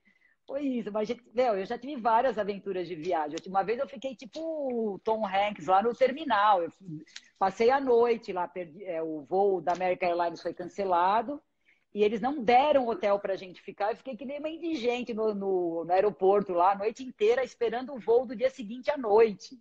[0.50, 3.38] Foi isso, mas meu, eu já tive várias aventuras de viagem.
[3.46, 6.60] Uma vez eu fiquei tipo o Tom Hanks lá no terminal.
[6.60, 6.72] Eu
[7.38, 11.40] passei a noite lá, perdi, é, o voo da American Airlines foi cancelado
[11.94, 13.92] e eles não deram hotel pra gente ficar.
[13.92, 17.94] Eu fiquei que nem uma indigente no, no, no aeroporto lá, a noite inteira, esperando
[17.94, 19.56] o voo do dia seguinte à noite.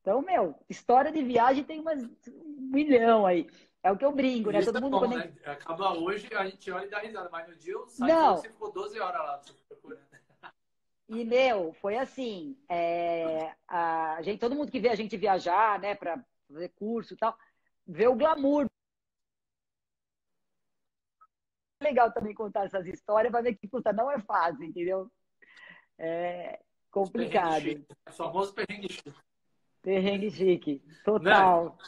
[0.00, 3.46] Então, meu, história de viagem tem umas, um milhão aí.
[3.84, 4.58] É o que eu brinco, né?
[4.58, 4.90] Isso Todo é mundo.
[4.90, 5.16] bom, quando...
[5.16, 5.32] né?
[5.44, 8.36] Acaba hoje, a gente olha e dá risada, mas no dia eu saio Não.
[8.36, 10.07] você ficou 12 horas lá procurando.
[11.08, 15.94] E, meu, foi assim, é, a gente, todo mundo que vê a gente viajar, né,
[15.94, 17.36] para fazer curso e tal,
[17.86, 18.66] vê o glamour.
[21.80, 25.10] Legal também contar essas histórias para ver que, puta, não é fácil, entendeu?
[25.96, 27.62] É complicado.
[27.62, 27.96] Perrengue chique.
[28.04, 29.14] É famoso perrengue chique.
[29.80, 31.78] Perrengue chique, total.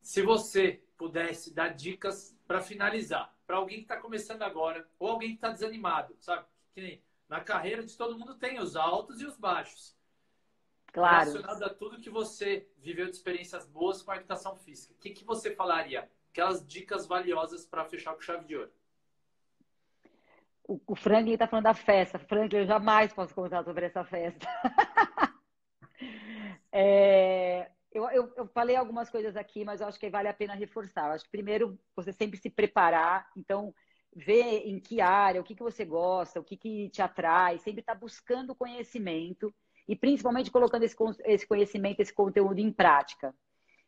[0.00, 5.30] Se você pudesse dar dicas para finalizar, para alguém que está começando agora, ou alguém
[5.30, 6.46] que está desanimado, sabe?
[6.74, 9.96] Que nem na carreira de todo mundo tem os altos e os baixos.
[10.92, 11.30] Claro.
[11.30, 14.92] Relacionado a tudo que você viveu de experiências boas com a educação física.
[14.92, 16.10] O que, que você falaria?
[16.30, 18.70] Aquelas dicas valiosas para fechar com chave de ouro.
[20.68, 22.18] O, o Franklin está falando da festa.
[22.18, 24.46] Franklin, eu jamais posso contar sobre essa festa.
[26.70, 30.54] é, eu, eu, eu, falei algumas coisas aqui, mas eu acho que vale a pena
[30.54, 31.06] reforçar.
[31.06, 33.26] Eu acho que primeiro você sempre se preparar.
[33.34, 33.74] Então,
[34.14, 37.80] ver em que área, o que, que você gosta, o que, que te atrai, sempre
[37.80, 39.52] estar tá buscando conhecimento
[39.88, 43.34] e principalmente colocando esse, esse conhecimento, esse conteúdo em prática.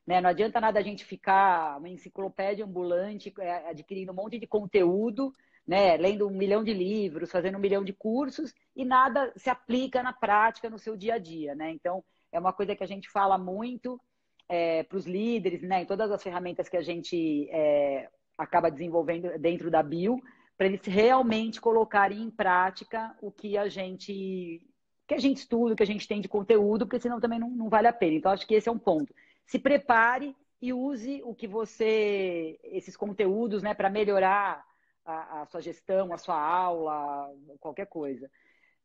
[0.07, 0.21] Né?
[0.21, 5.33] Não adianta nada a gente ficar uma enciclopédia ambulante, é, adquirindo um monte de conteúdo,
[5.67, 5.97] né?
[5.97, 10.13] lendo um milhão de livros, fazendo um milhão de cursos, e nada se aplica na
[10.13, 11.55] prática, no seu dia a dia.
[11.55, 11.71] Né?
[11.71, 14.01] Então, é uma coisa que a gente fala muito
[14.49, 15.83] é, para os líderes, né?
[15.83, 20.21] em todas as ferramentas que a gente é, acaba desenvolvendo dentro da Bio,
[20.57, 24.67] para eles realmente colocarem em prática o que a gente
[25.07, 27.51] que a gente estuda, o que a gente tem de conteúdo, porque senão também não,
[27.51, 28.15] não vale a pena.
[28.15, 29.15] Então, acho que esse é um ponto.
[29.45, 34.65] Se prepare e use o que você, esses conteúdos, né, para melhorar
[35.05, 37.31] a, a, sua gestão, a sua aula,
[37.61, 38.31] qualquer coisa.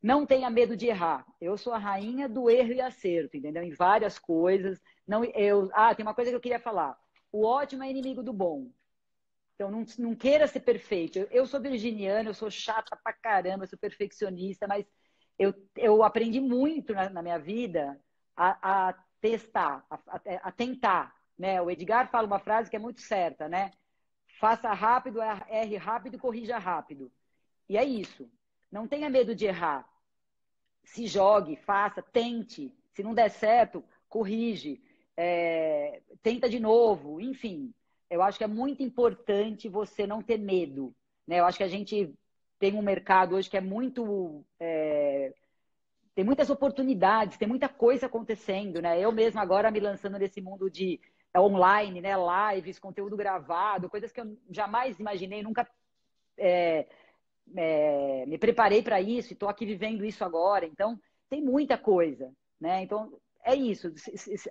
[0.02, 1.26] Não tenha medo de errar.
[1.40, 3.62] Eu sou a rainha do erro e acerto, entendeu?
[3.62, 4.78] Em várias coisas.
[5.06, 6.98] Não, eu, ah, tem uma coisa que eu queria falar.
[7.32, 8.70] O ótimo é inimigo do bom.
[9.60, 11.18] Então, não, não queira ser perfeito.
[11.30, 14.86] Eu, sou virginiana, eu sou chata pra caramba, sou perfeccionista, mas
[15.38, 18.00] eu, eu aprendi muito na, na minha vida
[18.34, 21.14] a, a testar, a, a, a, tentar.
[21.38, 21.60] Né?
[21.60, 23.70] O Edgar fala uma frase que é muito certa, né?
[24.38, 27.12] Faça rápido, erre rápido e corrija rápido.
[27.68, 28.30] E é isso.
[28.72, 29.86] Não tenha medo de errar.
[30.84, 32.74] Se jogue, faça, tente.
[32.94, 34.82] Se não der certo, corrige.
[35.14, 37.20] É, tenta de novo.
[37.20, 37.74] Enfim,
[38.10, 40.92] eu acho que é muito importante você não ter medo.
[41.26, 41.38] Né?
[41.38, 42.12] Eu acho que a gente
[42.58, 44.44] tem um mercado hoje que é muito.
[44.58, 45.32] É,
[46.14, 49.00] tem muitas oportunidades, tem muita coisa acontecendo, né?
[49.00, 51.00] Eu mesma agora me lançando nesse mundo de
[51.32, 52.10] é, online, né?
[52.54, 55.66] Lives, conteúdo gravado, coisas que eu jamais imaginei, nunca
[56.36, 56.86] é,
[57.56, 60.66] é, me preparei para isso e estou aqui vivendo isso agora.
[60.66, 61.00] Então,
[61.30, 62.30] tem muita coisa,
[62.60, 62.82] né?
[62.82, 63.12] Então,
[63.44, 63.92] é isso.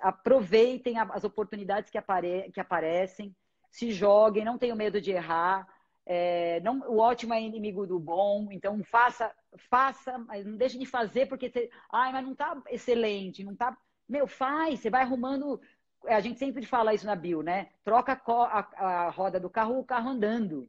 [0.02, 3.36] Aproveitem as oportunidades que, apare que aparecem,
[3.70, 5.68] se joguem, não tenham medo de errar.
[6.06, 9.32] É, não, o ótimo é inimigo do bom, então faça,
[9.70, 13.78] faça, mas não deixe de fazer porque você, ai, mas não tá excelente, não tá,
[14.08, 15.62] meu, faz, você vai arrumando,
[16.06, 17.70] a gente sempre fala isso na bio, né?
[17.84, 20.68] Troca a, a, a roda do carro, o carro andando.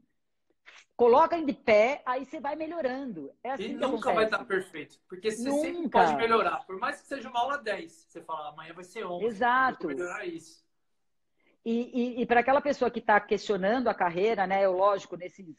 [0.95, 3.33] Coloca de pé, aí você vai melhorando.
[3.43, 4.15] É assim e nunca acontece.
[4.15, 5.01] vai estar perfeito.
[5.09, 5.63] Porque você nunca.
[5.63, 6.67] sempre pode melhorar.
[6.67, 9.25] Por mais que seja uma aula 10, você fala, amanhã vai ser 11.
[9.25, 9.87] Exato.
[9.87, 10.63] melhorar isso.
[11.65, 14.65] E, e, e para aquela pessoa que está questionando a carreira, né?
[14.65, 15.55] Eu, lógico, nesses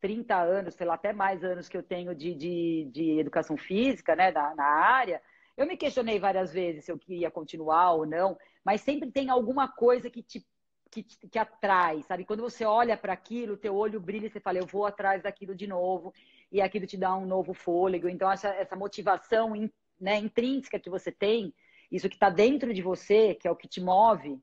[0.00, 4.16] 30 anos, sei lá, até mais anos que eu tenho de, de, de educação física,
[4.16, 4.30] né?
[4.30, 5.22] Na, na área,
[5.56, 9.68] eu me questionei várias vezes se eu queria continuar ou não, mas sempre tem alguma
[9.68, 10.44] coisa que te,
[10.90, 12.24] que, que atrai, sabe?
[12.24, 15.54] Quando você olha para aquilo, teu olho brilha e você fala, eu vou atrás daquilo
[15.54, 16.12] de novo,
[16.50, 18.08] e aquilo te dá um novo fôlego.
[18.08, 19.52] Então, essa, essa motivação
[20.00, 21.54] né, intrínseca que você tem,
[21.90, 24.40] isso que está dentro de você, que é o que te move,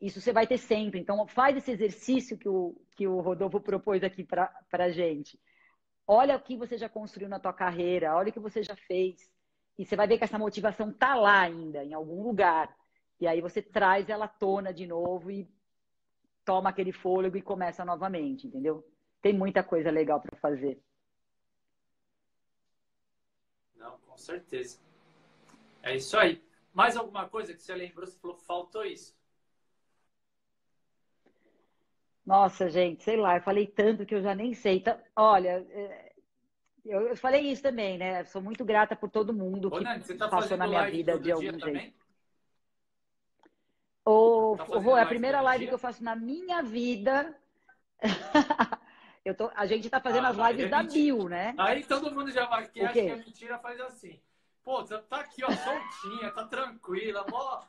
[0.00, 1.00] isso você vai ter sempre.
[1.00, 5.40] Então, faz esse exercício que o, que o Rodolfo propôs aqui para a gente.
[6.06, 9.28] Olha o que você já construiu na tua carreira, olha o que você já fez.
[9.78, 12.74] E você vai ver que essa motivação tá lá ainda, em algum lugar.
[13.20, 15.48] E aí você traz ela à tona de novo e
[16.44, 18.86] toma aquele fôlego e começa novamente, entendeu?
[19.20, 20.80] Tem muita coisa legal para fazer.
[23.74, 24.78] Não, com certeza.
[25.82, 26.42] É isso aí.
[26.72, 28.06] Mais alguma coisa que você lembrou?
[28.06, 29.15] Você falou, faltou isso.
[32.26, 34.78] Nossa, gente, sei lá, eu falei tanto que eu já nem sei.
[34.78, 36.12] Então, olha, é,
[36.84, 38.24] eu, falei isso também, né?
[38.24, 41.30] Sou muito grata por todo mundo Ô, que Nani, tá passou na minha vida de
[41.30, 41.94] algum jeito.
[44.04, 45.68] Ô, tá é a primeira live dia?
[45.68, 47.36] que eu faço na minha vida.
[49.24, 51.54] eu tô, a gente tá fazendo ah, as lives é da Bill, né?
[51.56, 54.20] Aí todo mundo já vai, que acha que é mentira, faz assim.
[54.64, 57.62] Pô, tá aqui, ó, soltinha, tá tranquila, mó.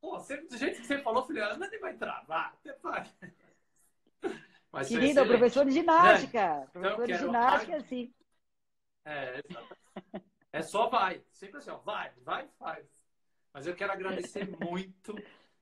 [0.00, 2.54] Pô, você, do jeito que você falou, filha, ela nem vai travar.
[4.72, 6.38] Mas Querida, professor de ginástica.
[6.38, 8.12] É, professor de ginástica, sim.
[9.04, 9.76] É, exato.
[10.50, 11.22] É só vai.
[11.30, 12.86] Sempre assim, ó, vai, vai, faz.
[13.52, 15.14] Mas eu quero agradecer muito.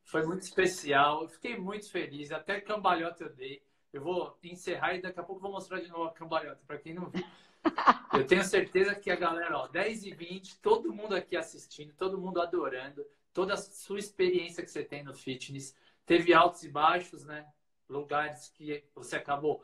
[0.03, 1.23] Foi muito especial.
[1.23, 2.31] Eu fiquei muito feliz.
[2.31, 3.63] Até cambalhota eu dei.
[3.93, 6.95] Eu vou encerrar e daqui a pouco vou mostrar de novo a cambalhota, para quem
[6.95, 7.25] não viu.
[8.15, 12.19] Eu tenho certeza que a galera, ó, 10 e 20, todo mundo aqui assistindo, todo
[12.19, 15.77] mundo adorando, toda a sua experiência que você tem no fitness.
[16.07, 17.47] Teve altos e baixos, né?
[17.91, 19.63] Lugares que você acabou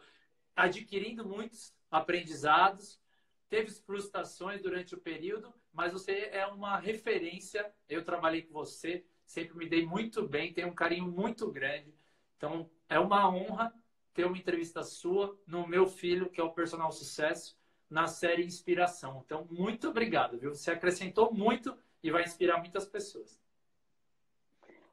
[0.55, 3.01] adquirindo muitos aprendizados,
[3.49, 7.72] teve frustrações durante o período, mas você é uma referência.
[7.89, 11.95] Eu trabalhei com você, sempre me dei muito bem, tenho um carinho muito grande.
[12.37, 13.72] Então, é uma honra
[14.12, 17.57] ter uma entrevista sua no meu filho, que é o Personal Sucesso,
[17.89, 19.22] na série Inspiração.
[19.24, 20.55] Então, muito obrigado, viu?
[20.55, 23.39] Você acrescentou muito e vai inspirar muitas pessoas.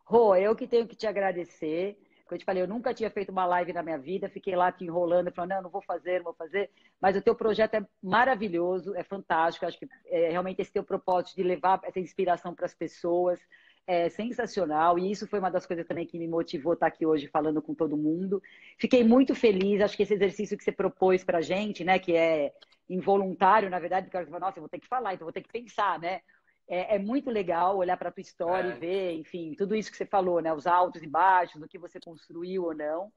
[0.04, 1.98] Rô, eu que tenho que te agradecer.
[2.34, 4.84] Eu te falei, eu nunca tinha feito uma live na minha vida, fiquei lá te
[4.84, 6.70] enrolando, falando, não, não vou fazer, não vou fazer.
[7.00, 9.66] Mas o teu projeto é maravilhoso, é fantástico.
[9.66, 13.40] Acho que é, realmente esse teu propósito de levar essa inspiração para as pessoas
[13.86, 17.28] é sensacional e isso foi uma das coisas também que me motivou estar aqui hoje
[17.28, 18.42] falando com todo mundo.
[18.78, 22.16] Fiquei muito feliz, acho que esse exercício que você propôs para a gente, né, que
[22.16, 22.54] é
[22.90, 25.42] involuntário, na verdade, porque eu falo, nossa, eu vou ter que falar, então vou ter
[25.42, 26.22] que pensar, né?
[26.68, 28.76] É, é muito legal olhar para a tua história é.
[28.76, 30.54] e ver, enfim, tudo isso que você falou, né?
[30.54, 33.12] Os altos e baixos, do que você construiu ou não.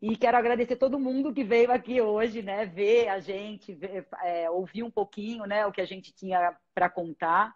[0.00, 2.66] E quero agradecer todo mundo que veio aqui hoje, né?
[2.66, 5.66] Ver a gente, ver, é, ouvir um pouquinho, né?
[5.66, 7.54] O que a gente tinha para contar.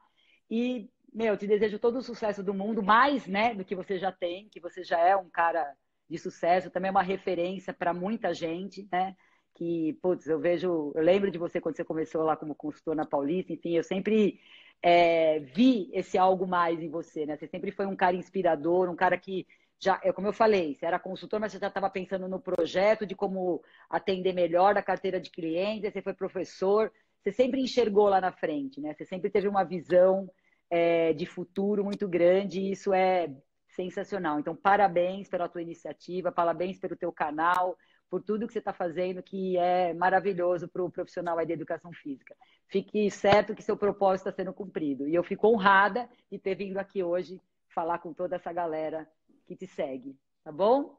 [0.51, 4.13] E meu, te desejo todo o sucesso do mundo, mais, né, do que você já
[4.13, 5.75] tem, que você já é um cara
[6.09, 9.15] de sucesso, também é uma referência para muita gente, né?
[9.55, 13.05] Que, putz, eu vejo, eu lembro de você quando você começou lá como consultor na
[13.05, 14.41] Paulista, enfim, eu sempre
[14.83, 17.37] é, vi esse algo mais em você, né?
[17.37, 19.47] Você sempre foi um cara inspirador, um cara que
[19.79, 23.07] já, é como eu falei, você era consultor, mas você já estava pensando no projeto
[23.07, 28.21] de como atender melhor a carteira de clientes, você foi professor, você sempre enxergou lá
[28.21, 28.95] na frente, né?
[28.95, 30.31] Você sempre teve uma visão
[30.71, 33.31] é, de futuro muito grande e isso é
[33.69, 34.39] sensacional.
[34.39, 37.77] Então, parabéns pela tua iniciativa, parabéns pelo teu canal,
[38.11, 41.93] por tudo que você está fazendo, que é maravilhoso para o profissional aí da educação
[41.93, 42.37] física.
[42.67, 45.09] Fique certo que seu propósito está sendo cumprido.
[45.09, 47.41] E eu fico honrada de ter vindo aqui hoje
[47.73, 49.09] falar com toda essa galera
[49.47, 50.19] que te segue.
[50.43, 50.99] Tá bom?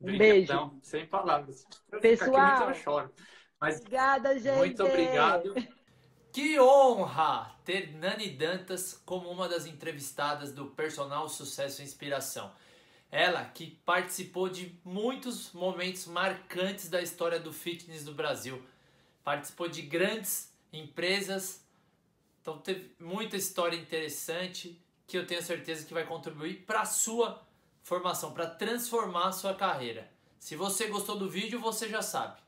[0.00, 0.78] Um beijo.
[0.82, 1.64] Sem palavras.
[2.00, 3.12] Pessoal, eu choro.
[3.58, 4.58] Mas obrigada, gente.
[4.58, 5.54] Muito obrigado.
[6.32, 12.52] Que honra ter Nani Dantas como uma das entrevistadas do Personal Sucesso e Inspiração.
[13.10, 18.62] Ela que participou de muitos momentos marcantes da história do fitness do Brasil.
[19.24, 21.64] Participou de grandes empresas.
[22.40, 27.44] Então teve muita história interessante que eu tenho certeza que vai contribuir para a sua
[27.82, 30.08] formação, para transformar a sua carreira.
[30.38, 32.40] Se você gostou do vídeo, você já sabe.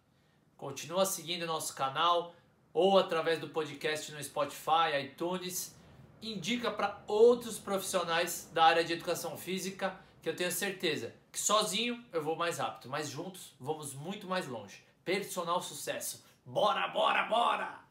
[0.56, 2.34] Continua seguindo nosso canal,
[2.72, 5.74] ou através do podcast no Spotify, iTunes.
[6.22, 12.02] Indica para outros profissionais da área de educação física que eu tenho certeza que sozinho
[12.12, 14.84] eu vou mais rápido, mas juntos vamos muito mais longe.
[15.04, 16.24] Personal sucesso.
[16.46, 17.81] Bora, bora, bora!